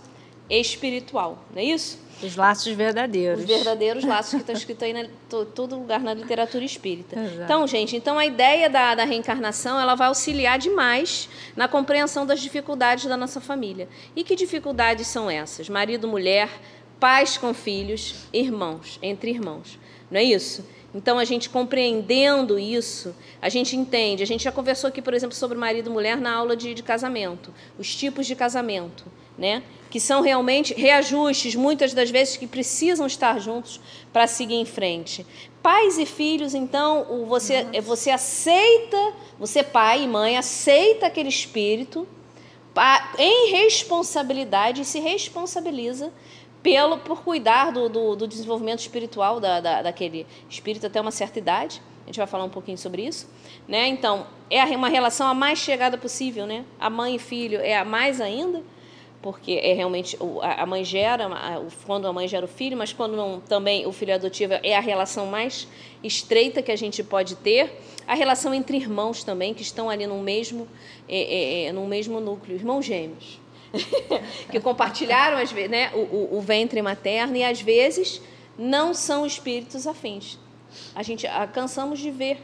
[0.49, 1.99] espiritual, não é isso?
[2.23, 3.41] Os laços verdadeiros.
[3.41, 5.09] Os verdadeiros laços que está escrito aí em
[5.55, 7.19] todo lugar na literatura espírita.
[7.19, 7.43] Exato.
[7.43, 12.41] Então, gente, então a ideia da, da reencarnação ela vai auxiliar demais na compreensão das
[12.41, 13.89] dificuldades da nossa família.
[14.15, 15.69] E que dificuldades são essas?
[15.69, 16.49] Marido, mulher,
[16.99, 19.79] pais com filhos, irmãos, entre irmãos.
[20.11, 20.65] Não é isso?
[20.95, 24.23] Então, a gente compreendendo isso, a gente entende.
[24.23, 26.83] A gente já conversou aqui, por exemplo, sobre marido e mulher na aula de, de
[26.83, 29.05] casamento, os tipos de casamento,
[29.39, 29.63] né?
[29.91, 33.81] Que são realmente reajustes, muitas das vezes que precisam estar juntos
[34.13, 35.27] para seguir em frente.
[35.61, 42.07] Pais e filhos, então, você, você aceita, você pai e mãe, aceita aquele espírito
[43.19, 46.13] em responsabilidade e se responsabiliza
[46.63, 51.39] pelo por cuidar do, do, do desenvolvimento espiritual da, da, daquele espírito até uma certa
[51.39, 51.83] idade.
[52.05, 53.29] A gente vai falar um pouquinho sobre isso,
[53.69, 53.87] né?
[53.87, 56.65] Então é uma relação a mais chegada possível, né?
[56.79, 58.63] A mãe e filho é a mais ainda,
[59.23, 61.29] porque é realmente a mãe gera
[61.87, 64.81] quando a mãe gera o filho, mas quando não, também o filho adotivo é a
[64.81, 65.69] relação mais
[66.03, 67.71] estreita que a gente pode ter.
[68.07, 70.67] A relação entre irmãos também que estão ali no mesmo
[71.09, 73.39] é, é, é no mesmo núcleo, irmãos gêmeos.
[74.51, 78.21] que compartilharam as, né, o, o, ventre materno e às vezes
[78.59, 80.39] não são espíritos afins.
[80.95, 82.39] A gente a, cansamos de ver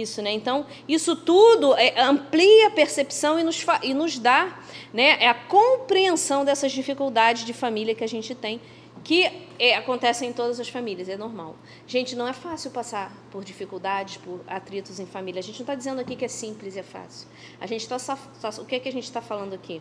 [0.00, 0.32] isso, né?
[0.32, 4.58] Então, isso tudo é, amplia a percepção e nos, e nos dá
[4.92, 8.60] né, é a compreensão dessas dificuldades de família que a gente tem,
[9.04, 11.54] que é, acontecem em todas as famílias, é normal.
[11.86, 15.38] Gente, não é fácil passar por dificuldades, por atritos em família.
[15.38, 17.28] A gente não está dizendo aqui que é simples e é fácil.
[17.60, 18.18] A gente está
[18.60, 19.80] o que é que a gente está falando aqui?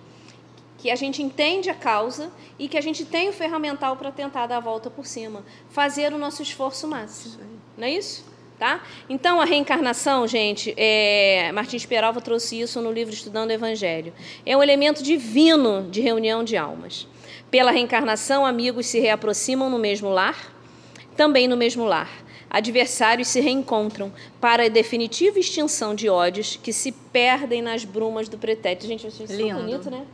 [0.77, 4.45] que a gente entende a causa e que a gente tem o ferramental para tentar
[4.45, 7.39] dar a volta por cima, fazer o nosso esforço máximo.
[7.77, 8.23] Não é isso?
[8.57, 8.81] Tá?
[9.09, 14.13] Então, a reencarnação, gente, é, Martins Peralva trouxe isso no livro Estudando o Evangelho.
[14.45, 17.05] É um elemento divino de reunião de almas.
[17.51, 20.53] Pela reencarnação, amigos se reaproximam no mesmo lar,
[21.17, 22.09] também no mesmo lar.
[22.49, 28.37] Adversários se reencontram para a definitiva extinção de ódios que se perdem nas brumas do
[28.37, 28.87] pretérito.
[28.87, 30.05] Gente, isso é bonito, né?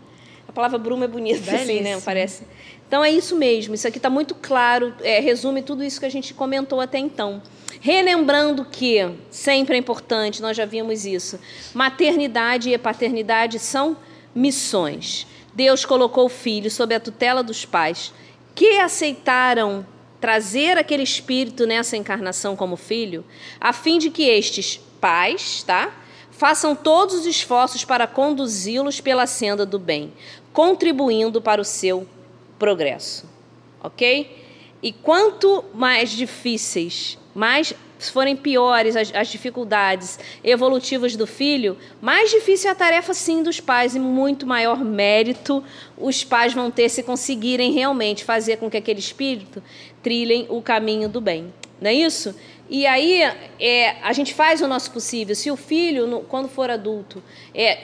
[0.52, 2.00] A palavra bruma é bonita, assim, né?
[2.04, 2.44] Parece.
[2.86, 3.74] Então é isso mesmo.
[3.74, 4.94] Isso aqui está muito claro.
[5.02, 7.42] É, resume tudo isso que a gente comentou até então.
[7.80, 11.40] Relembrando que sempre é importante, nós já vimos isso.
[11.74, 13.96] Maternidade e paternidade são
[14.36, 15.26] missões.
[15.54, 18.14] Deus colocou o filho sob a tutela dos pais,
[18.54, 19.86] que aceitaram
[20.20, 23.26] trazer aquele espírito nessa encarnação como filho,
[23.60, 25.92] a fim de que estes pais, tá?
[26.30, 30.14] Façam todos os esforços para conduzi-los pela senda do bem,
[30.54, 32.08] contribuindo para o seu
[32.60, 33.30] progresso.
[33.84, 34.40] Ok?
[34.84, 37.74] E quanto mais difíceis, mais
[38.10, 43.60] forem piores as, as, dificuldades evolutivas do filho, mais difícil é a tarefa sim dos
[43.60, 45.64] pais e muito maior mérito
[45.96, 49.62] os pais vão ter se conseguirem realmente fazer com que aquele espírito
[50.02, 51.54] trilhem o caminho do bem.
[51.80, 52.36] Não é isso?
[52.70, 53.22] E aí
[53.60, 55.36] é, a gente faz o nosso possível.
[55.36, 57.22] Se o filho, no, quando for adulto,
[57.54, 57.80] é,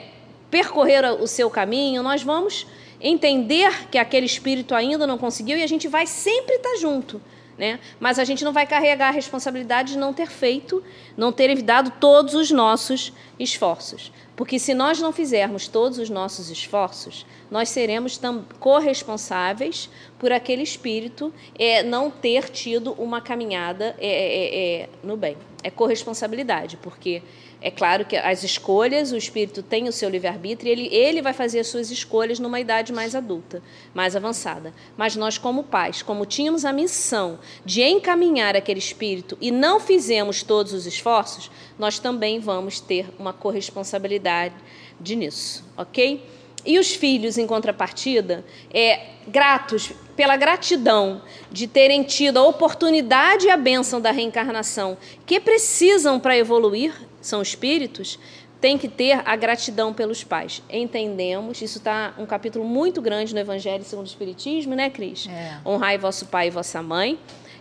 [0.50, 2.66] percorrer o seu caminho, nós vamos
[3.00, 7.20] entender que aquele espírito ainda não conseguiu e a gente vai sempre estar junto.
[7.56, 7.80] Né?
[7.98, 10.82] Mas a gente não vai carregar a responsabilidade de não ter feito,
[11.16, 14.12] não ter evitado todos os nossos esforços.
[14.38, 18.20] Porque se nós não fizermos todos os nossos esforços, nós seremos
[18.60, 25.36] corresponsáveis por aquele espírito é, não ter tido uma caminhada é, é, é no bem.
[25.64, 27.20] É corresponsabilidade, porque
[27.60, 31.58] é claro que as escolhas, o espírito tem o seu livre-arbítrio, ele, ele vai fazer
[31.58, 33.60] as suas escolhas numa idade mais adulta,
[33.92, 34.72] mais avançada.
[34.96, 40.44] Mas nós, como pais, como tínhamos a missão de encaminhar aquele espírito e não fizemos
[40.44, 44.54] todos os esforços, nós também vamos ter uma corresponsabilidade
[45.00, 46.22] nisso, ok?
[46.66, 53.50] E os filhos, em contrapartida, é, gratos pela gratidão de terem tido a oportunidade e
[53.50, 58.18] a bênção da reencarnação que precisam para evoluir, são espíritos,
[58.60, 60.62] tem que ter a gratidão pelos pais.
[60.68, 65.28] Entendemos, isso está um capítulo muito grande no Evangelho segundo o Espiritismo, né, Cris?
[65.28, 65.58] É.
[65.64, 67.18] Honrai vosso pai e vossa mãe.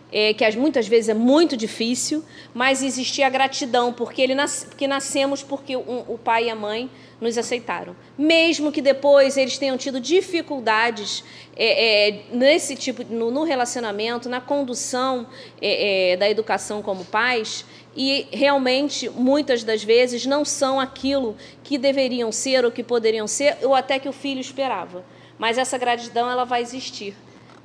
[0.10, 4.88] É, que muitas vezes é muito difícil, mas existia a gratidão, porque, ele nas, porque
[4.88, 6.90] nascemos porque um, o pai e a mãe
[7.20, 7.96] nos aceitaram.
[8.18, 11.24] Mesmo que depois eles tenham tido dificuldades
[11.56, 15.28] é, é, nesse tipo, no, no, relacionamento, na condução
[15.62, 21.80] é, é, da educação como pais, e realmente muitas das vezes não são aquilo que
[21.80, 25.04] deveriam ser ou que poderiam ser ou até que o filho esperava.
[25.40, 27.16] Mas essa gratidão ela vai existir.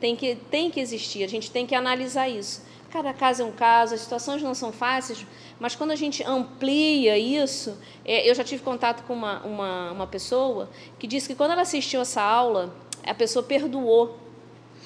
[0.02, 2.60] Tem que, tem que existir, a gente tem que analisar isso.
[2.90, 5.24] Cada caso é um caso, as situações não são fáceis,
[5.60, 10.06] mas quando a gente amplia isso, é, eu já tive contato com uma, uma, uma
[10.08, 12.74] pessoa que disse que quando ela assistiu essa aula,
[13.06, 14.18] a pessoa perdoou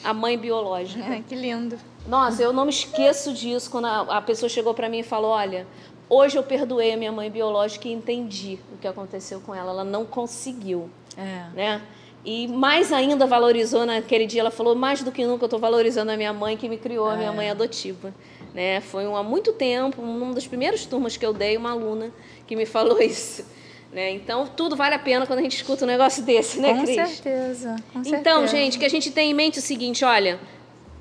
[0.04, 1.02] a mãe biológica.
[1.10, 1.78] É, que lindo.
[2.06, 5.30] Nossa, eu não me esqueço disso quando a, a pessoa chegou para mim e falou:
[5.30, 5.66] Olha,
[6.10, 9.70] hoje eu perdoei a minha mãe biológica e entendi o que aconteceu com ela.
[9.70, 10.90] Ela não conseguiu.
[11.16, 11.48] É.
[11.54, 11.82] Né?
[12.26, 14.40] E mais ainda valorizou naquele dia.
[14.40, 17.08] Ela falou: Mais do que nunca eu estou valorizando a minha mãe que me criou,
[17.08, 17.32] a minha é.
[17.34, 18.12] mãe adotiva.
[18.52, 18.80] Né?
[18.80, 22.10] Foi há muito tempo, uma das primeiras turmas que eu dei, uma aluna
[22.44, 23.44] que me falou isso.
[23.92, 24.10] Né?
[24.10, 26.96] Então, tudo vale a pena quando a gente escuta um negócio desse, né, com Cris?
[26.96, 28.16] Certeza, com certeza.
[28.16, 30.40] Então, gente, que a gente tenha em mente o seguinte, olha,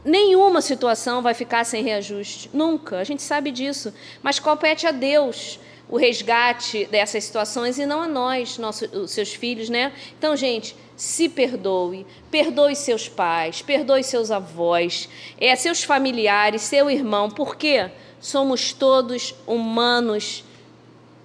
[0.04, 2.52] nenhuma situação vai ficar sem reajuste.
[2.54, 3.00] Nunca.
[3.00, 3.92] A gente sabe disso.
[4.22, 5.60] Mas compete a Deus
[5.90, 9.92] o resgate dessas situações e não a nós, nossos, os seus filhos, né?
[10.18, 17.30] Então, gente, se perdoe, perdoe seus pais, perdoe seus avós, é, seus familiares, seu irmão,
[17.30, 20.44] porque somos todos humanos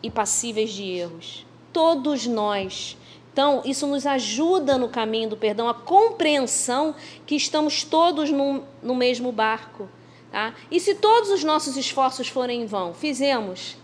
[0.02, 1.46] e passíveis de erros.
[1.72, 2.96] Todos nós.
[3.32, 6.94] Então, isso nos ajuda no caminho do perdão, a compreensão
[7.24, 9.88] que estamos todos no, no mesmo barco.
[10.32, 10.54] Tá?
[10.70, 13.76] E se todos os nossos esforços forem em vão, fizemos,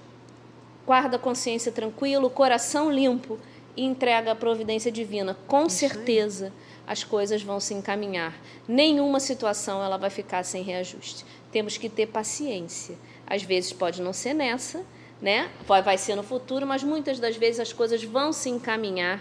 [0.84, 3.38] guarda a consciência tranquila, o coração limpo
[3.76, 5.36] e entrega a providência divina.
[5.46, 6.52] Com certeza
[6.86, 8.34] as coisas vão se encaminhar.
[8.66, 11.24] Nenhuma situação ela vai ficar sem reajuste.
[11.50, 12.96] Temos que ter paciência.
[13.26, 14.84] Às vezes pode não ser nessa,
[15.20, 15.50] né?
[15.66, 19.20] Vai ser no futuro, mas muitas das vezes as coisas vão se encaminhar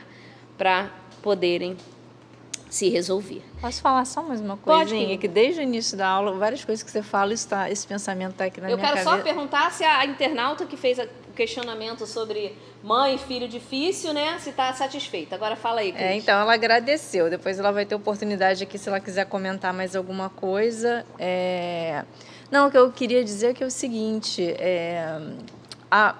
[0.57, 0.91] para
[1.21, 1.75] poderem
[2.69, 3.41] se resolver.
[3.61, 5.07] Posso falar só mais uma coisinha?
[5.07, 8.45] Pode, que desde o início da aula, várias coisas que você fala, esse pensamento está
[8.45, 9.09] aqui na Eu minha cabeça.
[9.09, 13.47] Eu quero só perguntar se a internauta que fez o questionamento sobre mãe e filho
[13.47, 15.35] difícil, né, se está satisfeita.
[15.35, 16.03] Agora fala aí, Cris.
[16.03, 17.29] É, então, ela agradeceu.
[17.29, 21.05] Depois ela vai ter oportunidade aqui, se ela quiser comentar mais alguma coisa.
[21.19, 22.03] É...
[22.49, 25.19] Não, o que eu queria dizer é que é o seguinte, é...
[25.91, 26.15] a...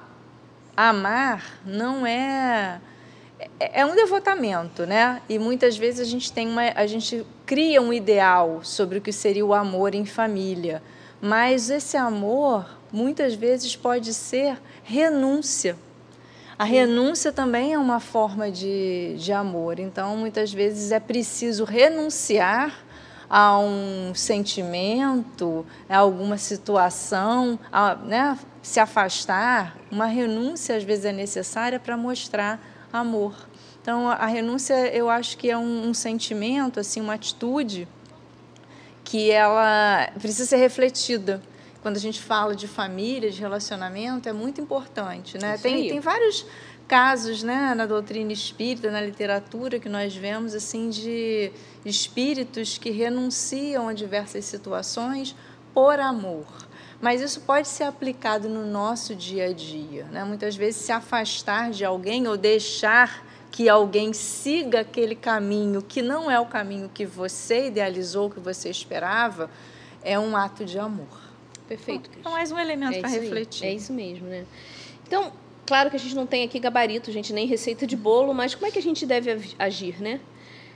[0.75, 2.81] amar não é
[3.59, 5.21] é, é um devotamento, né?
[5.27, 9.11] E muitas vezes a gente tem uma, a gente cria um ideal sobre o que
[9.11, 10.81] seria o amor em família,
[11.21, 15.75] mas esse amor muitas vezes pode ser renúncia.
[16.57, 22.85] A renúncia também é uma forma de, de amor, então muitas vezes é preciso renunciar
[23.27, 29.75] a um sentimento, a alguma situação, a, né, se afastar.
[29.91, 32.61] Uma renúncia às vezes é necessária para mostrar
[32.93, 33.35] amor.
[33.81, 37.87] Então, a renúncia, eu acho que é um, um sentimento, assim, uma atitude
[39.03, 41.41] que ela precisa ser refletida
[41.85, 45.55] quando a gente fala de família, de relacionamento, é muito importante, né?
[45.55, 46.43] tem, tem vários
[46.87, 51.51] casos, né, na doutrina espírita, na literatura que nós vemos assim de
[51.85, 55.35] espíritos que renunciam a diversas situações
[55.75, 56.47] por amor.
[56.99, 60.05] Mas isso pode ser aplicado no nosso dia a dia.
[60.05, 60.23] Né?
[60.23, 66.31] Muitas vezes, se afastar de alguém ou deixar que alguém siga aquele caminho que não
[66.31, 69.51] é o caminho que você idealizou, que você esperava,
[70.01, 71.34] é um ato de amor.
[71.67, 72.09] Perfeito.
[72.19, 73.65] Então, mais um elemento é para refletir.
[73.65, 74.45] É isso mesmo, né?
[75.07, 75.31] Então,
[75.65, 78.67] claro que a gente não tem aqui gabarito, gente, nem receita de bolo, mas como
[78.67, 80.19] é que a gente deve agir, né?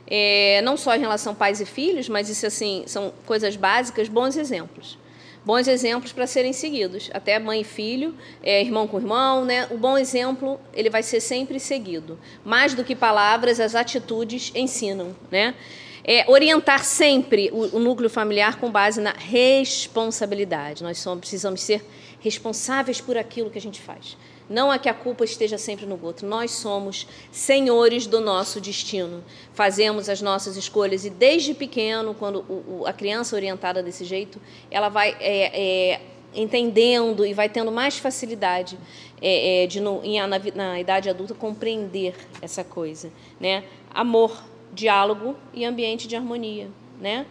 [0.08, 4.08] É, não só em relação a pais e filhos, mas isso assim são coisas básicas,
[4.08, 4.98] bons exemplos
[5.46, 7.10] bons exemplos para serem seguidos.
[7.14, 8.14] Até mãe e filho,
[8.44, 9.68] é, irmão com irmão, né?
[9.72, 12.20] O bom exemplo ele vai ser sempre seguido.
[12.44, 15.56] Mais do que palavras, as atitudes ensinam, né?
[16.04, 20.84] É, orientar sempre o, o núcleo familiar com base na responsabilidade.
[20.84, 21.86] Nós somos, precisamos ser
[22.20, 24.18] responsáveis por aquilo que a gente faz.
[24.50, 26.28] Não é que a culpa esteja sempre no outro.
[26.28, 29.24] Nós somos senhores do nosso destino.
[29.54, 34.04] Fazemos as nossas escolhas e desde pequeno, quando o, o, a criança é orientada desse
[34.04, 34.42] jeito,
[34.72, 36.02] ela vai é, é,
[36.34, 38.78] entendendo e vai tendo mais facilidade
[39.22, 43.64] é, é de no, em, na, na idade adulta compreender essa coisa, né?
[43.94, 47.26] Amor, diálogo e ambiente de harmonia, né?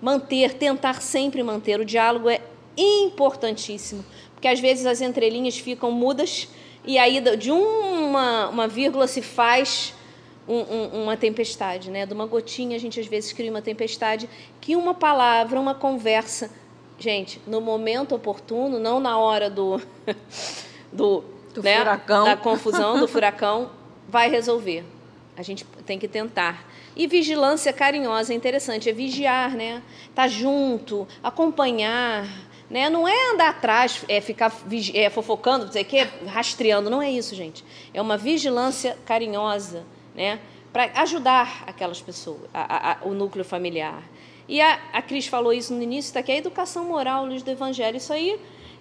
[0.00, 2.40] Manter, tentar sempre manter o diálogo é
[2.76, 6.48] importantíssimo, porque às vezes as entrelinhas ficam mudas
[6.84, 9.94] e aí de uma, uma vírgula se faz
[10.46, 12.04] um, um, uma tempestade, né?
[12.04, 14.28] De uma gotinha a gente às vezes cria uma tempestade
[14.60, 16.50] que uma palavra, uma conversa,
[16.98, 19.80] gente, no momento oportuno, não na hora do
[20.92, 21.24] do,
[21.54, 21.78] do né?
[21.78, 22.24] furacão.
[22.24, 23.70] da confusão do furacão,
[24.08, 24.84] vai resolver.
[25.36, 26.64] A gente tem que tentar.
[26.96, 29.82] E vigilância carinhosa é interessante, é vigiar, né?
[30.14, 32.28] Tá junto, acompanhar,
[32.70, 32.88] né?
[32.88, 34.52] Não é andar atrás, é ficar
[34.94, 37.64] é, fofocando, dizer que rastreando, não é isso, gente.
[37.92, 39.84] É uma vigilância carinhosa,
[40.14, 40.38] né?
[40.72, 44.02] Para ajudar aquelas pessoas, a, a, o núcleo familiar.
[44.48, 47.50] E a, a Cris falou isso no início, está aqui, a educação moral, luz do
[47.50, 48.38] evangelho, isso aí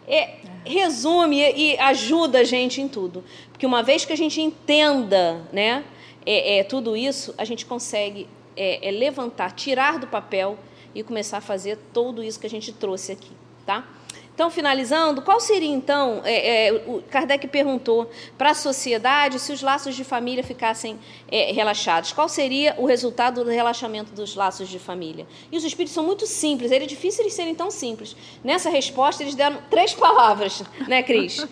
[0.07, 0.35] é,
[0.65, 3.23] resume e ajuda a gente em tudo.
[3.51, 5.83] Porque uma vez que a gente entenda né,
[6.25, 10.57] é, é tudo isso, a gente consegue é, é levantar, tirar do papel
[10.93, 13.31] e começar a fazer tudo isso que a gente trouxe aqui
[13.65, 13.85] tá?
[14.33, 16.21] Então, finalizando, qual seria então?
[16.25, 20.99] É, é, o Kardec perguntou para a sociedade se os laços de família ficassem
[21.29, 22.11] é, relaxados.
[22.11, 25.27] Qual seria o resultado do relaxamento dos laços de família?
[25.51, 28.15] E os espíritos são muito simples, é difícil eles serem tão simples.
[28.43, 31.45] Nessa resposta, eles deram três palavras, né, Cris?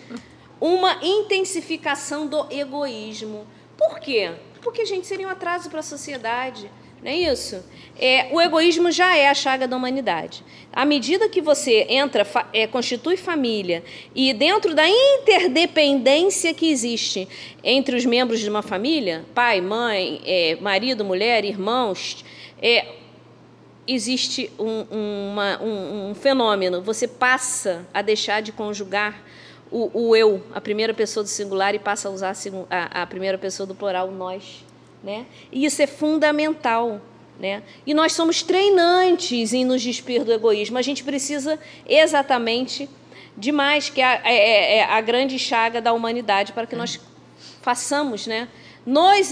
[0.60, 3.46] Uma intensificação do egoísmo.
[3.78, 4.32] Por quê?
[4.62, 6.70] Porque, gente, seria um atraso para a sociedade.
[7.02, 7.62] Não é isso?
[7.98, 10.44] É, o egoísmo já é a chaga da humanidade.
[10.72, 13.82] À medida que você entra, é, constitui família,
[14.14, 17.28] e dentro da interdependência que existe
[17.62, 22.24] entre os membros de uma família, pai, mãe, é, marido, mulher, irmãos,
[22.62, 22.86] é,
[23.86, 26.80] existe um, uma, um, um, fenômeno.
[26.82, 29.22] Você passa a deixar de conjugar
[29.72, 32.34] o, o, eu, a primeira pessoa do singular, e passa a usar
[32.70, 34.64] a, a primeira pessoa do plural, nós.
[35.02, 35.26] Né?
[35.50, 37.00] E isso é fundamental.
[37.40, 37.62] Né?
[37.86, 40.76] E nós somos treinantes em nos despir do egoísmo.
[40.76, 41.58] A gente precisa
[41.88, 42.88] exatamente
[43.36, 46.76] de mais, que é a, é, é, é a grande chaga da humanidade, para que
[46.76, 47.00] nós
[47.62, 48.48] façamos, né?
[48.84, 49.30] Nós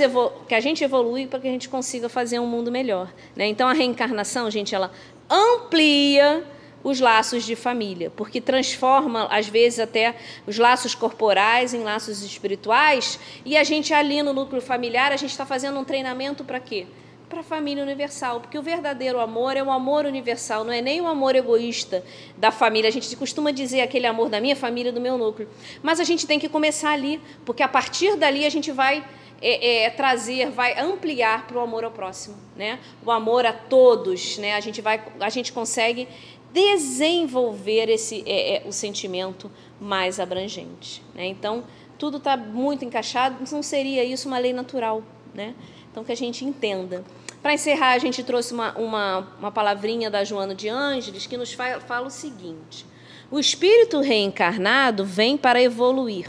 [0.48, 3.12] que a gente evolui para que a gente consiga fazer um mundo melhor.
[3.34, 3.48] Né?
[3.48, 4.92] Então a reencarnação, gente, ela
[5.28, 6.44] amplia
[6.82, 10.14] os laços de família, porque transforma, às vezes, até
[10.46, 15.30] os laços corporais em laços espirituais, e a gente ali no núcleo familiar, a gente
[15.30, 16.86] está fazendo um treinamento para quê?
[17.28, 21.00] Para a família universal, porque o verdadeiro amor é um amor universal, não é nem
[21.00, 22.02] um amor egoísta
[22.36, 22.88] da família.
[22.88, 25.48] A gente costuma dizer aquele amor da minha família, do meu núcleo.
[25.80, 29.04] Mas a gente tem que começar ali, porque a partir dali a gente vai
[29.40, 32.78] é, é, trazer, vai ampliar para o amor ao próximo, né?
[33.04, 34.54] O amor a todos, né?
[34.54, 36.06] A gente vai, a gente consegue
[36.52, 41.02] desenvolver esse é, é, o sentimento mais abrangente.
[41.14, 41.26] Né?
[41.26, 41.64] Então,
[41.98, 45.02] tudo está muito encaixado, não seria isso uma lei natural.
[45.34, 45.54] Né?
[45.90, 47.04] Então, que a gente entenda.
[47.42, 51.52] Para encerrar, a gente trouxe uma, uma, uma palavrinha da Joana de Ângeles que nos
[51.52, 52.84] fala, fala o seguinte:
[53.30, 56.28] o espírito reencarnado vem para evoluir,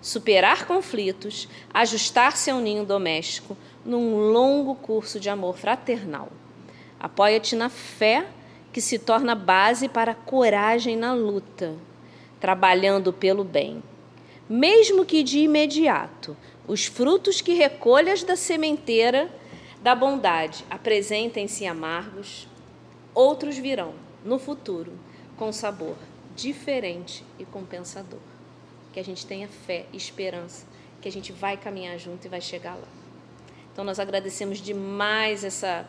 [0.00, 6.28] superar conflitos, ajustar-se ao ninho doméstico num longo curso de amor fraternal.
[6.98, 8.26] Apoia-te na fé
[8.78, 11.74] que se torna base para a coragem na luta,
[12.38, 13.82] trabalhando pelo bem.
[14.48, 19.28] Mesmo que de imediato os frutos que recolhas da sementeira
[19.82, 22.46] da bondade apresentem-se amargos,
[23.12, 24.92] outros virão no futuro
[25.36, 25.96] com sabor
[26.36, 28.20] diferente e compensador.
[28.92, 30.66] Que a gente tenha fé e esperança,
[31.02, 32.88] que a gente vai caminhar junto e vai chegar lá.
[33.72, 35.84] Então nós agradecemos demais essa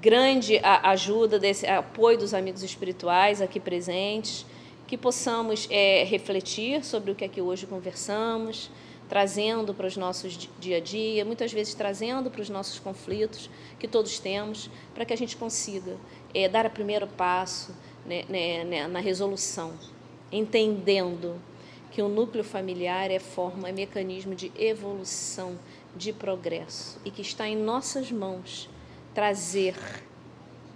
[0.00, 4.46] grande ajuda, desse apoio dos amigos espirituais aqui presentes,
[4.86, 8.70] que possamos é, refletir sobre o que aqui hoje conversamos,
[9.08, 13.88] trazendo para os nossos dia a dia, muitas vezes trazendo para os nossos conflitos que
[13.88, 15.96] todos temos, para que a gente consiga
[16.34, 17.74] é, dar o primeiro passo
[18.06, 19.72] né, né, né, na resolução,
[20.30, 21.40] entendendo
[21.90, 25.58] que o núcleo familiar é forma, é mecanismo de evolução,
[25.96, 28.68] de progresso e que está em nossas mãos
[29.14, 29.74] trazer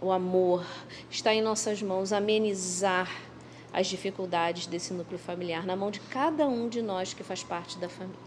[0.00, 0.66] o amor,
[1.10, 3.08] está em nossas mãos amenizar
[3.72, 7.78] as dificuldades desse núcleo familiar, na mão de cada um de nós que faz parte
[7.78, 8.18] da família.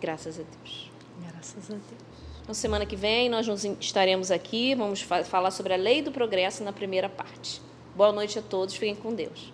[0.00, 0.90] Graças a Deus.
[1.20, 2.10] Graças a Deus.
[2.42, 3.46] Então, semana que vem nós
[3.80, 7.62] estaremos aqui, vamos falar sobre a lei do progresso na primeira parte.
[7.94, 9.52] Boa noite a todos, fiquem com Deus.